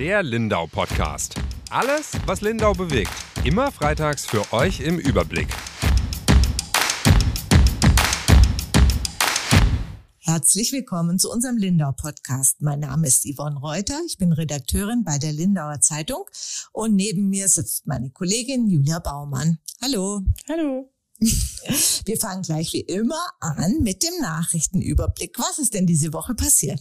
Der 0.00 0.22
Lindau 0.22 0.66
Podcast. 0.66 1.34
Alles, 1.68 2.12
was 2.24 2.40
Lindau 2.40 2.72
bewegt. 2.72 3.10
Immer 3.44 3.70
freitags 3.70 4.24
für 4.24 4.50
euch 4.50 4.80
im 4.80 4.98
Überblick. 4.98 5.48
Herzlich 10.20 10.72
willkommen 10.72 11.18
zu 11.18 11.30
unserem 11.30 11.58
Lindau 11.58 11.92
Podcast. 11.92 12.62
Mein 12.62 12.80
Name 12.80 13.08
ist 13.08 13.26
Yvonne 13.26 13.58
Reuter. 13.58 14.00
Ich 14.06 14.16
bin 14.16 14.32
Redakteurin 14.32 15.04
bei 15.04 15.18
der 15.18 15.34
Lindauer 15.34 15.82
Zeitung 15.82 16.24
und 16.72 16.94
neben 16.94 17.28
mir 17.28 17.48
sitzt 17.48 17.86
meine 17.86 18.08
Kollegin 18.08 18.68
Julia 18.68 19.00
Baumann. 19.00 19.58
Hallo. 19.82 20.22
Hallo. 20.48 20.90
Wir 22.06 22.16
fangen 22.16 22.42
gleich 22.42 22.72
wie 22.72 22.80
immer 22.80 23.20
an 23.40 23.82
mit 23.82 24.02
dem 24.02 24.14
Nachrichtenüberblick. 24.20 25.38
Was 25.38 25.58
ist 25.58 25.74
denn 25.74 25.86
diese 25.86 26.12
Woche 26.12 26.34
passiert? 26.34 26.80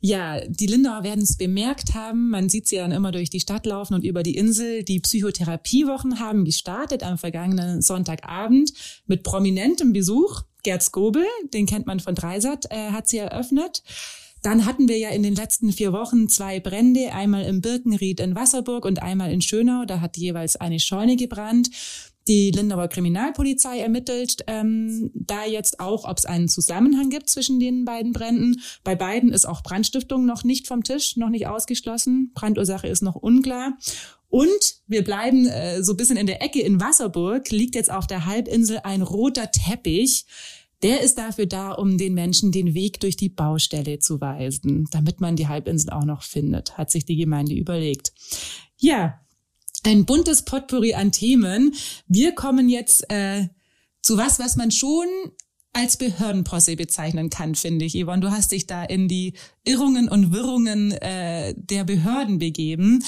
Ja, 0.00 0.40
die 0.46 0.66
Lindauer 0.66 1.02
werden 1.02 1.24
es 1.24 1.36
bemerkt 1.36 1.94
haben. 1.94 2.30
Man 2.30 2.48
sieht 2.48 2.68
sie 2.68 2.76
dann 2.76 2.92
immer 2.92 3.12
durch 3.12 3.30
die 3.30 3.40
Stadt 3.40 3.66
laufen 3.66 3.94
und 3.94 4.04
über 4.04 4.22
die 4.22 4.36
Insel. 4.36 4.84
Die 4.84 5.00
Psychotherapiewochen 5.00 6.20
haben 6.20 6.44
gestartet 6.44 7.02
am 7.02 7.18
vergangenen 7.18 7.80
Sonntagabend 7.80 8.72
mit 9.06 9.22
prominentem 9.22 9.92
Besuch. 9.92 10.42
Gerd 10.62 10.82
Skobel, 10.82 11.24
den 11.54 11.66
kennt 11.66 11.86
man 11.86 12.00
von 12.00 12.14
Dreisat, 12.14 12.66
äh, 12.70 12.90
hat 12.90 13.08
sie 13.08 13.18
eröffnet. 13.18 13.82
Dann 14.42 14.66
hatten 14.66 14.88
wir 14.88 14.98
ja 14.98 15.08
in 15.10 15.22
den 15.22 15.34
letzten 15.34 15.72
vier 15.72 15.92
Wochen 15.92 16.28
zwei 16.28 16.60
Brände, 16.60 17.12
einmal 17.12 17.44
im 17.44 17.60
Birkenried 17.60 18.20
in 18.20 18.34
Wasserburg 18.34 18.84
und 18.84 19.02
einmal 19.02 19.32
in 19.32 19.40
Schönau. 19.40 19.84
Da 19.84 20.00
hat 20.00 20.16
jeweils 20.16 20.56
eine 20.56 20.78
Scheune 20.78 21.16
gebrannt. 21.16 21.70
Die 22.28 22.50
Lindauer 22.50 22.88
Kriminalpolizei 22.88 23.80
ermittelt 23.80 24.44
ähm, 24.46 25.10
da 25.14 25.46
jetzt 25.46 25.80
auch, 25.80 26.04
ob 26.04 26.18
es 26.18 26.26
einen 26.26 26.48
Zusammenhang 26.48 27.08
gibt 27.08 27.30
zwischen 27.30 27.58
den 27.58 27.86
beiden 27.86 28.12
Bränden. 28.12 28.60
Bei 28.84 28.94
beiden 28.94 29.32
ist 29.32 29.46
auch 29.46 29.62
Brandstiftung 29.62 30.26
noch 30.26 30.44
nicht 30.44 30.66
vom 30.66 30.84
Tisch, 30.84 31.16
noch 31.16 31.30
nicht 31.30 31.46
ausgeschlossen. 31.46 32.32
Brandursache 32.34 32.86
ist 32.86 33.00
noch 33.00 33.14
unklar. 33.14 33.78
Und 34.28 34.82
wir 34.86 35.02
bleiben 35.02 35.46
äh, 35.46 35.82
so 35.82 35.94
ein 35.94 35.96
bisschen 35.96 36.18
in 36.18 36.26
der 36.26 36.42
Ecke 36.42 36.60
in 36.60 36.82
Wasserburg, 36.82 37.50
liegt 37.50 37.74
jetzt 37.74 37.90
auf 37.90 38.06
der 38.06 38.26
Halbinsel 38.26 38.80
ein 38.84 39.00
roter 39.00 39.50
Teppich. 39.50 40.26
Der 40.82 41.00
ist 41.00 41.16
dafür 41.16 41.46
da, 41.46 41.72
um 41.72 41.96
den 41.96 42.12
Menschen 42.12 42.52
den 42.52 42.74
Weg 42.74 43.00
durch 43.00 43.16
die 43.16 43.30
Baustelle 43.30 44.00
zu 44.00 44.20
weisen, 44.20 44.86
damit 44.92 45.22
man 45.22 45.34
die 45.34 45.48
Halbinsel 45.48 45.90
auch 45.90 46.04
noch 46.04 46.22
findet, 46.22 46.76
hat 46.76 46.90
sich 46.90 47.06
die 47.06 47.16
Gemeinde 47.16 47.54
überlegt. 47.54 48.12
Ja, 48.76 49.18
ein 49.86 50.04
buntes 50.04 50.44
Potpourri 50.44 50.94
an 50.94 51.12
Themen. 51.12 51.74
Wir 52.06 52.34
kommen 52.34 52.68
jetzt 52.68 53.10
äh, 53.10 53.48
zu 54.02 54.16
was, 54.16 54.38
was 54.38 54.56
man 54.56 54.70
schon 54.70 55.06
als 55.72 55.96
Behördenposse 55.96 56.76
bezeichnen 56.76 57.30
kann, 57.30 57.54
finde 57.54 57.84
ich. 57.84 57.94
Yvonne, 57.94 58.20
du 58.20 58.30
hast 58.30 58.52
dich 58.52 58.66
da 58.66 58.84
in 58.84 59.06
die 59.06 59.34
Irrungen 59.64 60.08
und 60.08 60.32
Wirrungen 60.32 60.92
äh, 60.92 61.54
der 61.56 61.84
Behörden 61.84 62.38
begeben. 62.38 63.04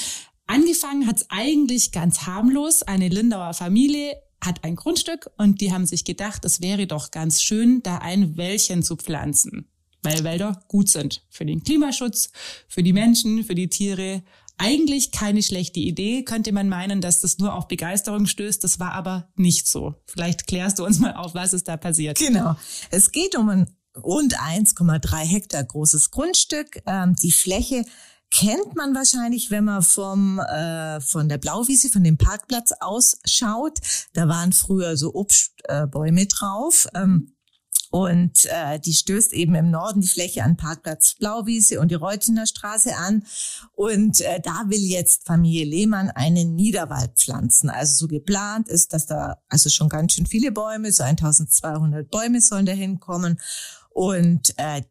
Angefangen 0.47 1.07
hat's 1.07 1.25
eigentlich 1.29 1.91
ganz 1.91 2.21
harmlos. 2.21 2.83
Eine 2.83 3.09
Lindauer 3.09 3.53
Familie 3.53 4.15
hat 4.43 4.63
ein 4.63 4.75
Grundstück 4.75 5.29
und 5.37 5.61
die 5.61 5.71
haben 5.71 5.85
sich 5.85 6.03
gedacht, 6.03 6.45
es 6.45 6.61
wäre 6.61 6.87
doch 6.87 7.11
ganz 7.11 7.41
schön, 7.41 7.83
da 7.83 7.97
ein 7.97 8.37
Wäldchen 8.37 8.83
zu 8.83 8.95
pflanzen, 8.95 9.67
weil 10.01 10.23
Wälder 10.23 10.63
gut 10.67 10.89
sind 10.89 11.25
für 11.29 11.45
den 11.45 11.63
Klimaschutz, 11.63 12.31
für 12.67 12.83
die 12.83 12.93
Menschen, 12.93 13.43
für 13.43 13.55
die 13.55 13.69
Tiere 13.69 14.23
eigentlich 14.61 15.11
keine 15.11 15.41
schlechte 15.41 15.79
Idee. 15.79 16.23
Könnte 16.23 16.51
man 16.51 16.69
meinen, 16.69 17.01
dass 17.01 17.21
das 17.21 17.39
nur 17.39 17.53
auf 17.55 17.67
Begeisterung 17.67 18.27
stößt. 18.27 18.63
Das 18.63 18.79
war 18.79 18.93
aber 18.93 19.29
nicht 19.35 19.67
so. 19.67 19.95
Vielleicht 20.05 20.47
klärst 20.47 20.79
du 20.79 20.85
uns 20.85 20.99
mal 20.99 21.15
auf, 21.15 21.33
was 21.33 21.53
ist 21.53 21.67
da 21.67 21.77
passiert. 21.77 22.17
Genau. 22.19 22.55
Es 22.91 23.11
geht 23.11 23.35
um 23.35 23.49
ein 23.49 23.75
rund 23.97 24.37
1,3 24.37 25.17
Hektar 25.17 25.63
großes 25.63 26.11
Grundstück. 26.11 26.81
Ähm, 26.85 27.15
die 27.15 27.31
Fläche 27.31 27.83
kennt 28.29 28.75
man 28.75 28.95
wahrscheinlich, 28.95 29.51
wenn 29.51 29.65
man 29.65 29.81
vom 29.81 30.39
äh, 30.39 31.01
von 31.01 31.27
der 31.27 31.37
Blauwiese, 31.37 31.89
von 31.89 32.03
dem 32.03 32.17
Parkplatz 32.17 32.71
ausschaut. 32.79 33.79
Da 34.13 34.27
waren 34.27 34.53
früher 34.53 34.95
so 34.95 35.13
Obstbäume 35.13 36.27
drauf. 36.27 36.87
Ähm, 36.95 37.33
und 37.91 38.45
äh, 38.45 38.79
die 38.79 38.93
stößt 38.93 39.33
eben 39.33 39.53
im 39.53 39.69
Norden 39.69 39.99
die 39.99 40.07
Fläche 40.07 40.43
an 40.43 40.55
Parkplatz 40.55 41.15
Blauwiese 41.15 41.81
und 41.81 41.91
die 41.91 41.95
Reutiner 41.95 42.47
Straße 42.47 42.95
an. 42.95 43.25
Und 43.73 44.21
äh, 44.21 44.39
da 44.39 44.63
will 44.67 44.79
jetzt 44.79 45.25
Familie 45.25 45.65
Lehmann 45.65 46.09
einen 46.09 46.55
Niederwald 46.55 47.17
pflanzen. 47.17 47.69
Also 47.69 47.95
so 47.95 48.07
geplant 48.07 48.69
ist, 48.69 48.93
dass 48.93 49.07
da 49.07 49.41
also 49.49 49.69
schon 49.69 49.89
ganz 49.89 50.13
schön 50.13 50.25
viele 50.25 50.53
Bäume, 50.53 50.89
so 50.93 51.03
1200 51.03 52.09
Bäume 52.09 52.39
sollen 52.39 52.65
da 52.65 52.71
hinkommen. 52.71 53.41
Und 53.89 54.57
äh, 54.57 54.83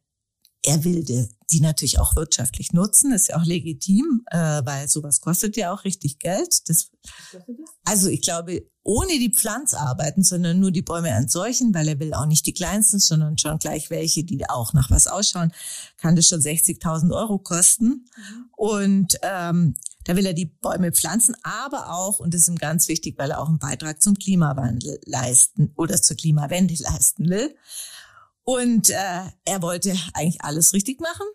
er 0.63 0.85
will 0.85 1.03
die, 1.03 1.27
die 1.51 1.61
natürlich 1.61 1.99
auch 1.99 2.15
wirtschaftlich 2.17 2.75
nutzen, 2.75 3.13
ist 3.13 3.29
ja 3.29 3.39
auch 3.39 3.47
legitim, 3.47 4.25
äh, 4.27 4.37
weil 4.37 4.89
sowas 4.89 5.23
kostet 5.23 5.57
ja 5.57 5.73
auch 5.73 5.85
richtig 5.85 6.19
Geld. 6.19 6.69
Das, 6.69 6.91
also 7.85 8.09
ich 8.09 8.21
glaube, 8.21 8.67
ohne 8.83 9.19
die 9.19 9.33
Pflanzarbeiten, 9.33 10.23
sondern 10.23 10.59
nur 10.59 10.71
die 10.71 10.83
Bäume 10.83 11.11
entseuchen, 11.11 11.75
weil 11.75 11.89
er 11.89 12.01
will 12.01 12.15
auch 12.15 12.27
nicht 12.27 12.47
die 12.47 12.55
kleinsten, 12.55 12.99
sondern 12.99 13.37
schon 13.37 13.59
gleich 13.59 13.91
welche, 13.91 14.25
die 14.25 14.49
auch 14.49 14.73
nach 14.73 14.91
was 14.91 15.07
ausschauen, 15.07 15.53
kann 15.99 16.17
das 16.17 16.29
schon 16.29 16.41
60.000 16.41 17.15
Euro 17.15 17.39
kosten. 17.39 18.07
Und 18.57 19.19
ähm, 19.23 19.77
da 20.05 20.17
will 20.17 20.27
er 20.27 20.33
die 20.33 20.47
Bäume 20.47 20.93
pflanzen, 20.93 21.37
aber 21.43 21.93
auch, 21.93 22.21
und 22.21 22.33
das 22.33 22.43
ist 22.43 22.49
ihm 22.49 22.57
ganz 22.57 22.89
wichtig, 22.89 23.19
weil 23.19 23.31
er 23.31 23.41
auch 23.41 23.49
einen 23.49 23.59
Beitrag 23.59 24.01
zum 24.01 24.15
Klimawandel 24.15 24.99
leisten 25.05 25.73
oder 25.77 26.01
zur 26.01 26.17
Klimawende 26.17 26.75
leisten 26.79 27.29
will. 27.29 27.55
Und 28.43 28.89
äh, 28.89 29.23
er 29.45 29.63
wollte 29.63 29.95
eigentlich 30.15 30.43
alles 30.43 30.73
richtig 30.73 31.01
machen 31.01 31.27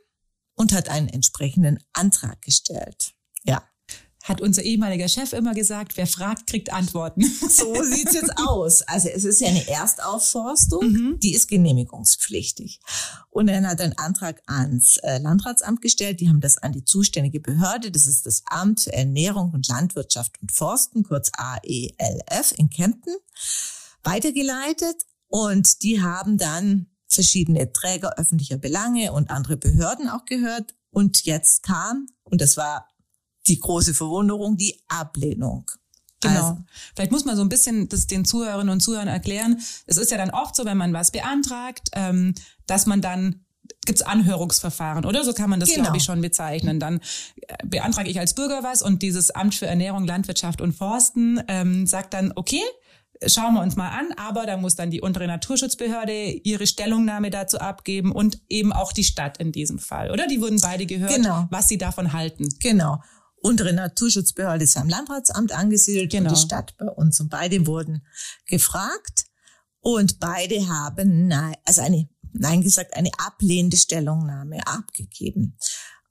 und 0.55 0.73
hat 0.73 0.89
einen 0.89 1.07
entsprechenden 1.07 1.79
Antrag 1.93 2.41
gestellt. 2.41 3.13
Ja. 3.43 3.63
Hat 4.25 4.41
unser 4.41 4.63
ehemaliger 4.63 5.07
Chef 5.07 5.33
immer 5.33 5.53
gesagt, 5.53 5.97
wer 5.97 6.07
fragt, 6.07 6.47
kriegt 6.47 6.73
Antworten. 6.73 7.21
So 7.47 7.75
sieht's 7.83 8.13
jetzt 8.13 8.33
aus. 8.37 8.81
Also 8.81 9.07
es 9.09 9.23
ist 9.23 9.39
ja 9.39 9.49
eine 9.49 9.67
Erstaufforstung, 9.67 10.91
mhm. 10.91 11.19
die 11.19 11.35
ist 11.35 11.47
genehmigungspflichtig. 11.47 12.79
Und 13.29 13.49
er 13.49 13.61
hat 13.67 13.79
einen 13.81 13.97
Antrag 13.99 14.41
ans 14.47 14.97
äh, 14.97 15.19
Landratsamt 15.19 15.79
gestellt. 15.79 16.21
Die 16.21 16.27
haben 16.27 16.41
das 16.41 16.57
an 16.57 16.71
die 16.71 16.83
zuständige 16.83 17.39
Behörde, 17.39 17.91
das 17.91 18.07
ist 18.07 18.25
das 18.25 18.41
Amt 18.47 18.81
für 18.81 18.93
Ernährung 18.93 19.51
und 19.53 19.67
Landwirtschaft 19.67 20.41
und 20.41 20.51
Forsten, 20.51 21.03
kurz 21.03 21.31
AELF 21.37 22.53
in 22.57 22.71
Kempten, 22.71 23.15
weitergeleitet. 24.03 25.05
Und 25.27 25.83
die 25.83 26.01
haben 26.01 26.39
dann 26.39 26.87
verschiedene 27.07 27.71
Träger 27.71 28.17
öffentlicher 28.17 28.57
Belange 28.57 29.11
und 29.11 29.29
andere 29.29 29.55
Behörden 29.55 30.09
auch 30.09 30.25
gehört. 30.25 30.73
Und 30.89 31.25
jetzt 31.25 31.61
kam, 31.61 32.07
und 32.23 32.41
das 32.41 32.57
war 32.57 32.87
die 33.47 33.59
große 33.59 33.93
Verwunderung, 33.93 34.57
die 34.57 34.81
Ablehnung. 34.87 35.69
Genau. 36.21 36.49
Also, 36.49 36.57
Vielleicht 36.95 37.11
muss 37.11 37.25
man 37.25 37.35
so 37.35 37.41
ein 37.41 37.49
bisschen 37.49 37.89
das 37.89 38.07
den 38.07 38.25
Zuhörerinnen 38.25 38.69
und 38.69 38.81
Zuhörern 38.81 39.07
erklären. 39.07 39.59
Es 39.85 39.97
ist 39.97 40.11
ja 40.11 40.17
dann 40.17 40.31
oft 40.31 40.55
so, 40.55 40.65
wenn 40.65 40.77
man 40.77 40.93
was 40.93 41.11
beantragt, 41.11 41.89
ähm, 41.93 42.33
dass 42.67 42.85
man 42.85 43.01
dann 43.01 43.45
gibt's 43.85 44.01
Anhörungsverfahren, 44.01 45.05
oder? 45.05 45.23
So 45.23 45.33
kann 45.33 45.49
man 45.49 45.59
das, 45.59 45.69
genau. 45.69 45.83
glaube 45.83 45.97
ich, 45.97 46.03
schon 46.03 46.21
bezeichnen. 46.21 46.79
Dann 46.79 46.99
äh, 47.47 47.55
beantrage 47.65 48.09
ich 48.09 48.19
als 48.19 48.33
Bürger 48.33 48.63
was 48.63 48.81
und 48.81 49.01
dieses 49.01 49.31
Amt 49.31 49.55
für 49.55 49.67
Ernährung, 49.67 50.05
Landwirtschaft 50.05 50.61
und 50.61 50.73
Forsten 50.73 51.41
ähm, 51.47 51.85
sagt 51.85 52.13
dann, 52.13 52.31
okay, 52.35 52.61
schauen 53.25 53.53
wir 53.53 53.61
uns 53.61 53.75
mal 53.75 53.89
an, 53.89 54.07
aber 54.17 54.45
da 54.45 54.57
muss 54.57 54.75
dann 54.75 54.91
die 54.91 55.01
untere 55.01 55.27
Naturschutzbehörde 55.27 56.31
ihre 56.43 56.67
Stellungnahme 56.67 57.29
dazu 57.29 57.59
abgeben 57.59 58.11
und 58.11 58.41
eben 58.49 58.73
auch 58.73 58.91
die 58.91 59.03
Stadt 59.03 59.37
in 59.37 59.51
diesem 59.51 59.79
Fall, 59.79 60.11
oder? 60.11 60.27
Die 60.27 60.41
wurden 60.41 60.59
beide 60.61 60.85
gehört, 60.85 61.15
genau. 61.15 61.47
was 61.49 61.67
sie 61.67 61.77
davon 61.77 62.13
halten. 62.13 62.49
Genau. 62.59 63.01
Unsere 63.45 63.73
Naturschutzbehörde 63.73 64.63
ist 64.63 64.75
am 64.75 64.89
Landratsamt 64.89 65.51
angesiedelt 65.51 66.11
genau. 66.11 66.31
und 66.31 66.35
die 66.35 66.41
Stadt 66.41 66.75
bei 66.77 66.87
uns 66.87 67.19
und 67.19 67.29
beide 67.29 67.67
wurden 67.67 68.03
gefragt 68.47 69.27
und 69.81 70.19
beide 70.19 70.67
haben 70.67 71.27
nein, 71.27 71.53
also 71.63 71.81
eine 71.81 72.09
nein 72.33 72.61
gesagt 72.61 72.97
eine 72.97 73.11
ablehnende 73.19 73.77
Stellungnahme 73.77 74.65
abgegeben 74.65 75.59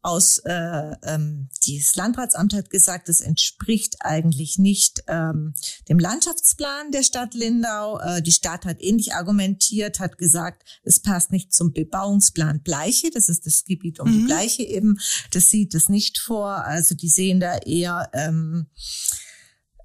aus 0.04 0.38
äh, 0.44 0.96
ähm, 1.02 1.48
das 1.66 1.96
Landratsamt 1.96 2.52
hat 2.52 2.68
gesagt, 2.68 3.08
es 3.08 3.22
entspricht 3.22 3.96
eigentlich 4.00 4.58
nicht 4.58 5.02
ähm, 5.08 5.54
dem 5.88 5.98
Landschaftsplan 5.98 6.90
der 6.90 7.02
Stadt 7.02 7.32
Lindau. 7.32 7.98
Äh, 7.98 8.20
die 8.20 8.32
Stadt 8.32 8.66
hat 8.66 8.82
ähnlich 8.82 9.14
argumentiert, 9.14 10.00
hat 10.00 10.18
gesagt, 10.18 10.62
es 10.82 11.00
passt 11.00 11.32
nicht 11.32 11.54
zum 11.54 11.72
Bebauungsplan 11.72 12.62
Bleiche. 12.62 13.10
Das 13.10 13.30
ist 13.30 13.46
das 13.46 13.64
Gebiet 13.64 13.98
um 13.98 14.08
mhm. 14.08 14.12
die 14.12 14.24
Bleiche 14.24 14.62
eben. 14.62 14.98
Das 15.30 15.48
sieht 15.48 15.74
es 15.74 15.88
nicht 15.88 16.18
vor. 16.18 16.50
Also 16.50 16.94
die 16.94 17.08
sehen 17.08 17.40
da 17.40 17.56
eher 17.56 18.10
ähm, 18.12 18.66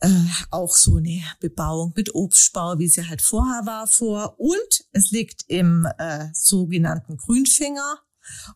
äh, 0.02 0.10
auch 0.52 0.76
so 0.76 0.98
eine 0.98 1.24
Bebauung 1.40 1.94
mit 1.96 2.14
Obstbau, 2.14 2.78
wie 2.78 2.90
sie 2.90 3.08
halt 3.08 3.22
vorher 3.22 3.66
war, 3.66 3.88
vor. 3.88 4.38
Und 4.38 4.86
es 4.92 5.12
liegt 5.12 5.46
im 5.48 5.88
äh, 5.98 6.28
sogenannten 6.34 7.16
Grünfinger 7.16 8.02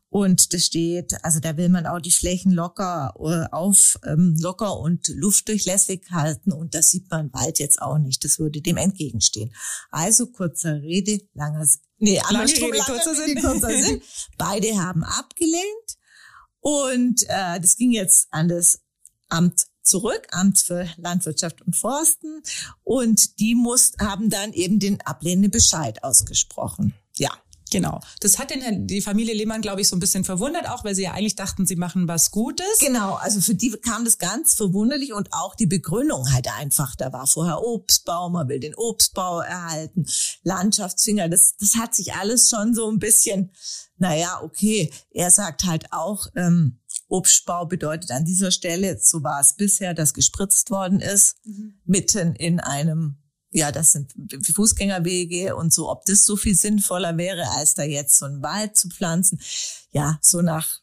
und 0.10 0.54
das 0.54 0.66
steht, 0.66 1.24
also 1.24 1.40
da 1.40 1.58
will 1.58 1.70
man 1.70 1.86
auch 1.86 2.00
die 2.00 2.12
Flächen 2.12 2.52
locker 2.52 3.14
äh, 3.20 3.52
auf, 3.52 4.00
ähm, 4.06 4.36
locker 4.40 4.80
und 4.80 5.08
luftdurchlässig 5.08 6.06
halten. 6.12 6.52
Und 6.52 6.76
das 6.76 6.90
sieht 6.90 7.10
man 7.10 7.34
Wald 7.34 7.60
jetzt 7.60 7.82
auch 7.82 7.98
nicht. 7.98 8.24
Das 8.24 8.40
würde 8.40 8.62
dem 8.62 8.78
entgegenstehen. 8.78 9.54
Also 9.90 10.28
kurzer 10.28 10.82
Rede, 10.82 11.20
langer, 11.34 11.68
nee, 11.98 12.22
lange 12.30 12.52
Rede, 12.52 12.78
kurzer 12.86 13.16
Sinn. 13.16 13.42
kurzer 13.42 13.70
Sinn. 13.70 14.02
Beide 14.38 14.78
haben 14.78 15.04
abgelehnt. 15.04 15.98
Und 16.60 17.24
äh, 17.28 17.60
das 17.60 17.76
ging 17.76 17.92
jetzt 17.92 18.28
an 18.32 18.48
das 18.48 18.80
Amt 19.30 19.66
zurück, 19.82 20.28
Amt 20.32 20.60
für 20.60 20.88
Landwirtschaft 20.98 21.62
und 21.62 21.76
Forsten. 21.76 22.42
Und 22.84 23.40
die 23.40 23.56
muss, 23.56 23.94
haben 24.00 24.30
dann 24.30 24.54
eben 24.54 24.80
den 24.80 25.02
ablehnenden 25.02 25.52
Bescheid 25.52 26.04
ausgesprochen. 26.04 26.94
Ja. 27.18 27.32
Genau. 27.74 28.00
Das 28.20 28.40
hat 28.40 28.52
den, 28.52 28.88
die 28.88 29.02
Familie 29.02 29.34
Lehmann, 29.34 29.62
glaube 29.62 29.82
ich, 29.82 29.88
so 29.88 29.96
ein 29.96 30.00
bisschen 30.00 30.24
verwundert, 30.24 30.70
auch 30.70 30.84
weil 30.84 30.96
sie 30.96 31.04
ja 31.04 31.12
eigentlich 31.12 31.36
dachten, 31.36 31.66
sie 31.66 31.76
machen 31.76 32.08
was 32.08 32.32
Gutes. 32.32 32.80
Genau, 32.80 33.16
also 33.16 33.42
für 33.42 33.56
die 33.56 33.72
kam 33.72 34.06
das 34.06 34.18
ganz 34.18 34.54
verwunderlich 34.54 35.14
und 35.14 35.30
auch 35.32 35.56
die 35.56 35.66
Begründung 35.66 36.32
halt 36.32 36.48
einfach. 36.58 36.96
Da 36.96 37.12
war 37.12 37.28
vorher 37.28 37.62
Obstbau, 37.62 38.30
man 38.30 38.48
will 38.48 38.60
den 38.60 38.76
Obstbau 38.76 39.42
erhalten, 39.42 40.06
Landschaftsfinger, 40.44 41.30
das, 41.30 41.56
das 41.60 41.76
hat 41.76 41.96
sich 41.96 42.14
alles 42.14 42.50
schon 42.50 42.74
so 42.74 42.90
ein 42.90 43.00
bisschen, 43.00 43.52
naja, 43.98 44.42
okay. 44.44 44.92
Er 45.12 45.32
sagt 45.32 45.66
halt 45.66 45.92
auch, 45.92 46.28
ähm, 46.36 46.80
Obstbau 47.08 47.66
bedeutet 47.66 48.12
an 48.12 48.26
dieser 48.26 48.52
Stelle, 48.52 48.98
so 49.00 49.24
war 49.24 49.40
es 49.40 49.56
bisher, 49.56 49.94
dass 49.94 50.14
gespritzt 50.14 50.72
worden 50.72 51.00
ist, 51.00 51.36
mhm. 51.44 51.76
mitten 51.86 52.36
in 52.36 52.60
einem 52.60 53.23
ja, 53.54 53.72
das 53.72 53.92
sind 53.92 54.14
Fußgängerwege 54.54 55.56
und 55.56 55.72
so, 55.72 55.90
ob 55.90 56.06
das 56.06 56.26
so 56.26 56.36
viel 56.36 56.56
sinnvoller 56.56 57.18
wäre, 57.18 57.48
als 57.52 57.76
da 57.76 57.84
jetzt 57.84 58.18
so 58.18 58.26
einen 58.26 58.42
Wald 58.42 58.76
zu 58.76 58.90
pflanzen. 58.90 59.40
Ja, 59.92 60.18
so 60.22 60.42
nach 60.42 60.82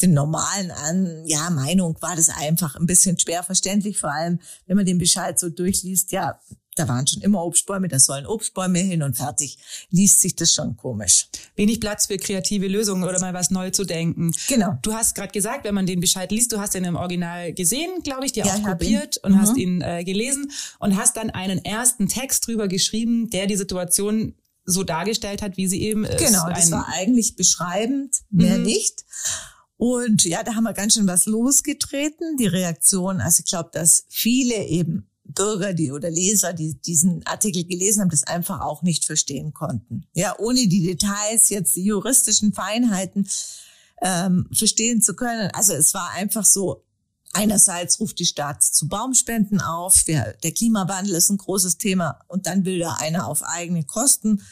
den 0.00 0.14
normalen 0.14 0.70
an, 0.70 1.26
ja, 1.26 1.50
Meinung 1.50 1.96
war 2.00 2.16
das 2.16 2.28
einfach 2.28 2.76
ein 2.76 2.86
bisschen 2.86 3.18
schwer 3.18 3.42
verständlich, 3.42 3.98
vor 3.98 4.12
allem 4.12 4.40
wenn 4.66 4.76
man 4.76 4.86
den 4.86 4.98
Bescheid 4.98 5.38
so 5.38 5.48
durchliest, 5.48 6.12
ja, 6.12 6.40
da 6.74 6.88
waren 6.88 7.06
schon 7.06 7.22
immer 7.22 7.44
Obstbäume, 7.44 7.88
da 7.88 7.98
sollen 7.98 8.26
Obstbäume 8.26 8.78
hin 8.78 9.02
und 9.02 9.16
fertig. 9.16 9.58
Liest 9.90 10.20
sich 10.20 10.36
das 10.36 10.52
schon 10.52 10.76
komisch. 10.76 11.28
Wenig 11.54 11.80
Platz 11.80 12.06
für 12.06 12.16
kreative 12.16 12.66
Lösungen 12.66 13.04
oder 13.04 13.20
mal 13.20 13.34
was 13.34 13.50
neu 13.50 13.70
zu 13.70 13.84
denken. 13.84 14.32
Genau. 14.48 14.78
Du 14.82 14.94
hast 14.94 15.14
gerade 15.14 15.32
gesagt, 15.32 15.64
wenn 15.64 15.74
man 15.74 15.86
den 15.86 16.00
Bescheid 16.00 16.30
liest, 16.30 16.52
du 16.52 16.58
hast 16.58 16.74
den 16.74 16.84
im 16.84 16.96
Original 16.96 17.52
gesehen, 17.52 18.02
glaube 18.02 18.24
ich, 18.24 18.32
dir 18.32 18.44
ja, 18.44 18.54
auch 18.54 18.62
kopiert 18.62 19.18
und 19.18 19.32
mhm. 19.32 19.40
hast 19.40 19.56
ihn 19.56 19.82
äh, 19.82 20.02
gelesen 20.04 20.50
und 20.78 20.96
hast 20.96 21.16
dann 21.16 21.30
einen 21.30 21.62
ersten 21.64 22.08
Text 22.08 22.46
drüber 22.46 22.68
geschrieben, 22.68 23.28
der 23.28 23.46
die 23.46 23.56
Situation 23.56 24.34
so 24.64 24.82
dargestellt 24.82 25.42
hat, 25.42 25.56
wie 25.56 25.66
sie 25.66 25.82
eben 25.82 26.04
ist. 26.04 26.24
Genau, 26.24 26.48
das 26.48 26.70
war 26.70 26.88
eigentlich 26.88 27.36
beschreibend, 27.36 28.16
mehr 28.30 28.58
mhm. 28.58 28.64
nicht. 28.64 29.04
Und 29.76 30.24
ja, 30.24 30.44
da 30.44 30.54
haben 30.54 30.64
wir 30.64 30.74
ganz 30.74 30.94
schön 30.94 31.08
was 31.08 31.26
losgetreten. 31.26 32.36
Die 32.36 32.46
Reaktion, 32.46 33.20
also 33.20 33.40
ich 33.40 33.46
glaube, 33.46 33.70
dass 33.72 34.04
viele 34.08 34.66
eben 34.66 35.08
Bürger, 35.34 35.72
die 35.72 35.92
oder 35.92 36.10
Leser, 36.10 36.52
die 36.52 36.74
diesen 36.74 37.26
Artikel 37.26 37.64
gelesen 37.64 38.00
haben, 38.00 38.10
das 38.10 38.24
einfach 38.24 38.60
auch 38.60 38.82
nicht 38.82 39.04
verstehen 39.04 39.52
konnten. 39.52 40.04
Ja, 40.14 40.34
ohne 40.38 40.66
die 40.68 40.82
Details, 40.82 41.48
jetzt 41.48 41.76
die 41.76 41.84
juristischen 41.84 42.52
Feinheiten 42.52 43.28
ähm, 44.00 44.48
verstehen 44.52 45.00
zu 45.02 45.14
können. 45.14 45.50
Also 45.52 45.72
es 45.72 45.94
war 45.94 46.10
einfach 46.10 46.44
so, 46.44 46.84
einerseits 47.32 48.00
ruft 48.00 48.18
die 48.18 48.26
Stadt 48.26 48.62
zu 48.62 48.88
Baumspenden 48.88 49.60
auf, 49.60 50.04
der, 50.04 50.34
Klimawandel 50.34 51.14
ist 51.14 51.30
ein 51.30 51.38
großes 51.38 51.78
Thema 51.78 52.20
und 52.28 52.46
dann 52.46 52.64
will 52.64 52.78
da 52.78 52.94
einer 52.94 53.26
auf 53.26 53.42
eigene 53.42 53.84
Kosten 53.84 54.42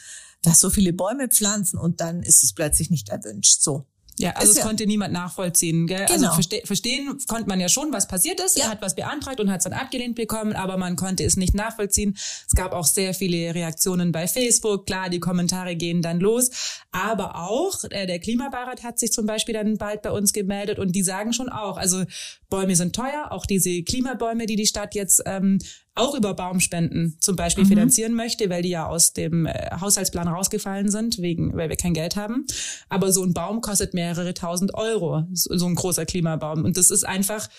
da 0.41 0.55
so 0.55 0.69
viele 0.69 0.91
Bäume 0.91 1.27
pflanzen 1.27 1.77
und 1.77 2.01
dann 2.01 2.23
ist 2.23 2.43
es 2.43 2.53
plötzlich 2.53 2.89
nicht 2.89 3.09
erwünscht. 3.09 3.61
So. 3.61 3.85
Ja, 4.21 4.31
also 4.31 4.51
es 4.51 4.57
ja. 4.57 4.63
konnte 4.63 4.85
niemand 4.85 5.13
nachvollziehen. 5.13 5.87
Gell? 5.87 6.01
Also 6.01 6.13
genau. 6.13 6.27
Also 6.29 6.35
verste 6.35 6.61
verstehen 6.65 7.17
konnte 7.27 7.47
man 7.47 7.59
ja 7.59 7.69
schon, 7.69 7.91
was 7.91 8.07
passiert 8.07 8.39
ist. 8.39 8.57
Ja. 8.57 8.65
Er 8.65 8.71
hat 8.71 8.81
was 8.81 8.95
beantragt 8.95 9.39
und 9.39 9.51
hat 9.51 9.59
es 9.59 9.63
dann 9.65 9.73
abgelehnt 9.73 10.15
bekommen, 10.15 10.53
aber 10.53 10.77
man 10.77 10.95
konnte 10.95 11.23
es 11.23 11.37
nicht 11.37 11.53
nachvollziehen. 11.53 12.17
Es 12.47 12.55
gab 12.55 12.73
auch 12.73 12.85
sehr 12.85 13.13
viele 13.13 13.53
Reaktionen 13.53 14.11
bei 14.11 14.27
Facebook. 14.27 14.85
Klar, 14.85 15.09
die 15.09 15.19
Kommentare 15.19 15.75
gehen 15.75 16.01
dann 16.01 16.19
los. 16.19 16.49
Aber 16.91 17.35
auch 17.35 17.83
äh, 17.89 18.05
der 18.05 18.19
Klimabeirat 18.19 18.83
hat 18.83 18.99
sich 18.99 19.11
zum 19.11 19.25
Beispiel 19.25 19.53
dann 19.53 19.77
bald 19.77 20.01
bei 20.01 20.11
uns 20.11 20.33
gemeldet 20.33 20.79
und 20.79 20.93
die 20.93 21.03
sagen 21.03 21.33
schon 21.33 21.49
auch, 21.49 21.77
also 21.77 22.03
Bäume 22.49 22.75
sind 22.75 22.95
teuer, 22.95 23.31
auch 23.31 23.45
diese 23.45 23.83
Klimabäume, 23.83 24.45
die 24.45 24.55
die 24.55 24.67
Stadt 24.67 24.93
jetzt 24.95 25.23
ähm, 25.25 25.59
auch 26.01 26.15
über 26.15 26.33
Baumspenden 26.33 27.17
zum 27.19 27.35
Beispiel 27.35 27.63
mhm. 27.63 27.69
finanzieren 27.69 28.13
möchte, 28.13 28.49
weil 28.49 28.63
die 28.63 28.69
ja 28.69 28.87
aus 28.87 29.13
dem 29.13 29.45
äh, 29.45 29.69
Haushaltsplan 29.79 30.27
rausgefallen 30.27 30.89
sind, 30.89 31.19
wegen, 31.19 31.55
weil 31.55 31.69
wir 31.69 31.77
kein 31.77 31.93
Geld 31.93 32.15
haben. 32.15 32.45
Aber 32.89 33.11
so 33.11 33.23
ein 33.23 33.33
Baum 33.33 33.61
kostet 33.61 33.93
mehrere 33.93 34.33
tausend 34.33 34.73
Euro, 34.73 35.23
so 35.31 35.65
ein 35.65 35.75
großer 35.75 36.05
Klimabaum. 36.05 36.65
Und 36.65 36.77
das 36.77 36.89
ist 36.89 37.05
einfach, 37.05 37.49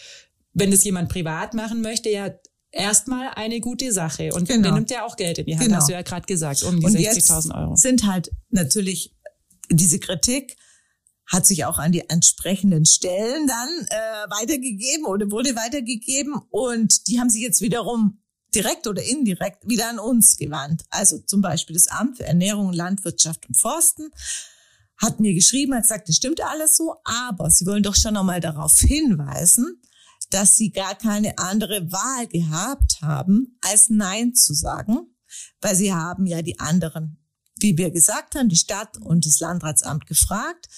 wenn 0.53 0.71
das 0.71 0.85
jemand 0.85 1.09
privat 1.09 1.55
machen 1.55 1.81
möchte, 1.81 2.11
ja 2.11 2.31
erstmal 2.71 3.31
eine 3.35 3.61
gute 3.61 3.93
Sache. 3.93 4.31
Und 4.33 4.49
genau. 4.49 4.63
der 4.63 4.73
nimmt 4.73 4.91
ja 4.91 5.05
auch 5.05 5.17
Geld 5.17 5.39
in 5.39 5.47
die 5.47 5.55
Hand, 5.55 5.65
genau. 5.65 5.77
hast 5.77 5.89
du 5.89 5.93
ja 5.93 6.03
gerade 6.03 6.27
gesagt, 6.27 6.63
um 6.63 6.81
die 6.81 6.87
60.000 6.87 7.55
Euro. 7.55 7.77
Sind 7.77 8.07
halt 8.07 8.31
natürlich 8.51 9.15
diese 9.71 9.99
Kritik 9.99 10.57
hat 11.27 11.47
sich 11.47 11.65
auch 11.65 11.79
an 11.79 11.93
die 11.93 12.09
entsprechenden 12.09 12.85
Stellen 12.85 13.47
dann 13.47 13.69
äh, 13.89 14.31
weitergegeben 14.31 15.07
oder 15.07 15.31
wurde 15.31 15.57
weitergegeben 15.57 16.35
und 16.51 17.09
die 17.09 17.21
haben 17.21 17.31
sich 17.31 17.43
jetzt 17.43 17.61
wiederum 17.61 18.22
direkt 18.55 18.87
oder 18.87 19.03
indirekt 19.03 19.67
wieder 19.67 19.89
an 19.89 19.99
uns 19.99 20.37
gewandt. 20.37 20.85
Also 20.91 21.19
zum 21.19 21.41
Beispiel 21.41 21.75
das 21.75 21.89
Amt 21.89 22.19
für 22.19 22.25
Ernährung, 22.25 22.73
Landwirtschaft 22.73 23.47
und 23.49 23.57
Forsten 23.57 24.11
hat 24.99 25.21
mir 25.21 25.35
geschrieben, 25.35 25.75
hat 25.75 25.83
gesagt, 25.83 26.09
das 26.09 26.17
stimmt 26.17 26.41
alles 26.43 26.77
so, 26.77 26.95
aber 27.05 27.51
sie 27.51 27.67
wollen 27.67 27.83
doch 27.83 27.97
schon 27.97 28.15
nochmal 28.15 28.41
darauf 28.41 28.79
hinweisen, 28.79 29.81
dass 30.31 30.57
sie 30.57 30.71
gar 30.71 30.95
keine 30.95 31.39
andere 31.39 31.91
Wahl 31.91 32.27
gehabt 32.29 33.01
haben, 33.03 33.59
als 33.61 33.89
Nein 33.89 34.35
zu 34.35 34.55
sagen, 34.55 35.15
weil 35.61 35.75
sie 35.75 35.93
haben 35.93 36.27
ja 36.27 36.43
die 36.43 36.61
anderen, 36.61 37.19
wie 37.59 37.77
wir 37.77 37.91
gesagt 37.91 38.35
haben, 38.35 38.49
die 38.49 38.57
Stadt 38.57 38.97
und 38.99 39.27
das 39.27 39.41
Landratsamt 39.41 40.07
gefragt 40.07 40.69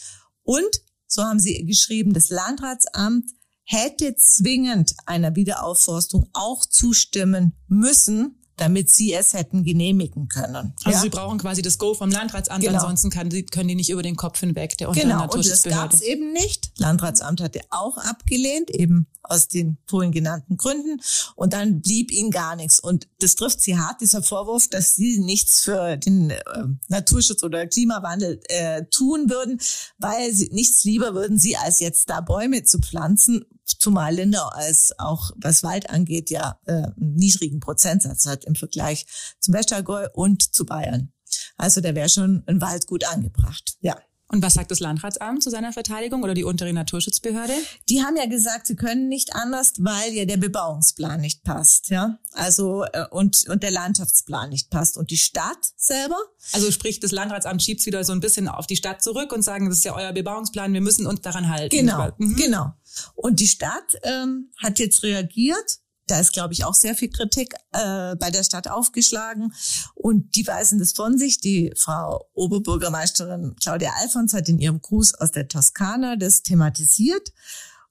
und 0.43 0.81
so 1.07 1.23
haben 1.23 1.39
sie 1.39 1.65
geschrieben, 1.65 2.15
das 2.15 2.31
Landratsamt 2.31 3.31
hätte 3.65 4.15
zwingend 4.17 4.95
einer 5.07 5.35
Wiederaufforstung 5.35 6.29
auch 6.33 6.65
zustimmen 6.67 7.55
müssen, 7.67 8.39
damit 8.57 8.89
sie 8.91 9.13
es 9.13 9.33
hätten 9.33 9.65
genehmigen 9.65 10.29
können. 10.29 10.75
Also 10.85 10.97
ja? 10.97 11.01
sie 11.01 11.09
brauchen 11.09 11.39
quasi 11.39 11.63
das 11.63 11.79
Go 11.79 11.95
vom 11.95 12.11
Landratsamt, 12.11 12.63
genau. 12.63 12.79
ansonsten 12.79 13.11
kann, 13.11 13.29
können 13.51 13.69
die 13.69 13.75
nicht 13.75 13.91
über 13.91 14.03
den 14.03 14.17
Kopf 14.17 14.41
hinweg 14.41 14.79
der 14.79 14.89
Genau, 14.93 15.25
und 15.25 15.47
das 15.49 15.63
gab 15.63 15.93
es 15.93 16.03
eben 16.03 16.33
nicht. 16.33 16.71
Landratsamt 16.79 17.41
hatte 17.41 17.61
auch 17.71 17.97
abgelehnt, 17.99 18.71
eben 18.71 19.09
aus 19.23 19.49
den 19.49 19.79
vorhin 19.87 20.13
genannten 20.13 20.57
Gründen. 20.57 21.01
Und 21.35 21.53
dann 21.53 21.81
blieb 21.81 22.13
ihnen 22.13 22.31
gar 22.31 22.57
nichts. 22.57 22.79
Und 22.79 23.09
das 23.19 23.35
trifft 23.35 23.61
sie 23.61 23.77
hart, 23.77 24.01
dieser 24.01 24.23
Vorwurf, 24.23 24.69
dass 24.69 24.95
sie 24.95 25.19
nichts 25.19 25.63
für 25.63 25.97
den 25.97 26.31
äh, 26.31 26.41
Naturschutz 26.89 27.43
oder 27.43 27.67
Klimawandel 27.67 28.41
äh, 28.49 28.85
tun 28.91 29.31
würden, 29.31 29.61
weil 29.99 30.33
sie 30.33 30.51
nichts 30.53 30.85
lieber 30.85 31.15
würden 31.15 31.39
sie, 31.39 31.57
als 31.57 31.81
jetzt 31.81 32.11
da 32.11 32.21
Bäume 32.21 32.65
zu 32.65 32.79
pflanzen, 32.79 33.47
zumal 33.67 34.15
Lindau 34.15 34.47
als 34.49 34.93
auch 34.99 35.31
was 35.37 35.63
Wald 35.63 35.91
angeht 35.91 36.31
ja 36.31 36.59
äh, 36.67 36.73
einen 36.73 37.15
niedrigen 37.15 37.61
Prozentsatz 37.61 38.27
hat 38.27 38.45
im 38.45 38.55
Vergleich 38.55 39.07
zum 39.41 39.55
Westergäu 39.55 40.09
und 40.13 40.55
zu 40.55 40.67
Bayern. 40.67 41.13
Also 41.57 41.81
da 41.81 41.95
wäre 41.95 42.09
schon 42.09 42.43
ein 42.47 42.61
Wald 42.61 42.87
gut 42.87 43.05
angebracht. 43.05 43.77
Ja. 43.81 43.97
Und 44.29 44.43
was 44.43 44.55
sagt 44.55 44.71
das 44.71 44.81
Landratsamt 44.81 45.43
zu 45.43 45.51
seiner 45.51 45.73
Verteidigung 45.73 46.23
oder 46.23 46.35
die 46.35 46.45
untere 46.45 46.73
Naturschutzbehörde? 46.73 47.53
Die 47.89 48.03
haben 48.03 48.17
ja 48.17 48.27
gesagt, 48.27 48.67
sie 48.67 48.75
können 48.75 49.09
nicht 49.09 49.35
anders, 49.35 49.75
weil 49.79 50.13
ja 50.13 50.25
der 50.25 50.39
Bebauungsplan 50.39 51.21
nicht 51.21 51.45
passt, 51.45 51.91
ja. 51.91 52.19
Also 52.33 52.85
äh, 52.93 53.07
und 53.11 53.47
und 53.49 53.63
der 53.63 53.71
Landschaftsplan 53.71 54.51
nicht 54.51 54.71
passt 54.71 54.97
und 54.97 55.11
die 55.11 55.19
Stadt 55.19 55.59
selber. 55.77 56.17
Also 56.53 56.71
sprich, 56.73 57.01
das 57.01 57.13
Landratsamt 57.13 57.63
schiebt 57.63 57.85
wieder 57.85 58.03
so 58.03 58.13
ein 58.13 58.21
bisschen 58.21 58.49
auf 58.49 58.67
die 58.67 58.77
Stadt 58.77 59.03
zurück 59.03 59.31
und 59.33 59.43
sagen, 59.43 59.69
das 59.69 59.79
ist 59.79 59.85
ja 59.85 59.95
euer 59.95 60.13
Bebauungsplan, 60.13 60.73
wir 60.73 60.81
müssen 60.81 61.07
uns 61.07 61.21
daran 61.21 61.49
halten. 61.49 61.77
Genau, 61.77 62.11
mhm. 62.17 62.35
genau. 62.35 62.73
Und 63.15 63.41
die 63.41 63.49
Stadt 63.49 63.97
ähm, 64.03 64.53
hat 64.63 64.79
jetzt 64.79 65.03
reagiert 65.03 65.81
da 66.07 66.21
ist, 66.21 66.33
glaube 66.33 66.53
ich, 66.53 66.65
auch 66.65 66.75
sehr 66.75 66.95
viel 66.95 67.09
Kritik 67.09 67.55
äh, 67.73 68.15
bei 68.17 68.31
der 68.31 68.45
Stadt 68.45 68.69
aufgeschlagen. 68.69 69.55
Und 69.95 70.37
die 70.37 70.47
weisen 70.47 70.79
das 70.79 70.93
von 70.93 71.19
sich. 71.19 71.41
Die 71.41 71.73
Frau 71.77 72.29
Oberbürgermeisterin 72.35 73.57
Claudia 73.61 73.93
Alfons 74.01 74.35
hat 74.35 74.49
in 74.49 74.59
ihrem 74.59 74.81
Gruß 74.81 75.15
aus 75.15 75.31
der 75.31 75.49
Toskana 75.49 76.17
das 76.17 76.43
thematisiert 76.43 77.33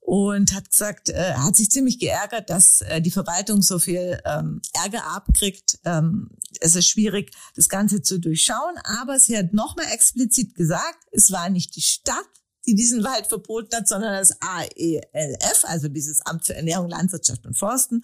und 0.00 0.52
hat 0.52 0.70
gesagt, 0.70 1.08
äh, 1.08 1.34
hat 1.34 1.56
sich 1.56 1.70
ziemlich 1.70 1.98
geärgert, 1.98 2.50
dass 2.50 2.82
äh, 2.82 3.00
die 3.00 3.10
Verwaltung 3.10 3.62
so 3.62 3.78
viel 3.78 4.20
ähm, 4.24 4.60
Ärger 4.74 5.06
abkriegt. 5.06 5.78
Ähm, 5.84 6.28
es 6.60 6.76
ist 6.76 6.88
schwierig, 6.88 7.34
das 7.56 7.68
Ganze 7.68 8.02
zu 8.02 8.20
durchschauen. 8.20 8.76
Aber 9.00 9.18
sie 9.18 9.36
hat 9.36 9.54
nochmal 9.54 9.86
explizit 9.92 10.54
gesagt, 10.54 10.98
es 11.10 11.32
war 11.32 11.48
nicht 11.48 11.74
die 11.74 11.82
Stadt, 11.82 12.28
die 12.66 12.74
diesen 12.74 13.04
Wald 13.04 13.26
verboten 13.26 13.74
hat, 13.76 13.88
sondern 13.88 14.14
das 14.14 14.36
AELF, 14.40 15.64
also 15.64 15.88
dieses 15.88 16.20
Amt 16.22 16.46
für 16.46 16.54
Ernährung, 16.54 16.88
Landwirtschaft 16.88 17.44
und 17.46 17.54
Forsten. 17.54 18.02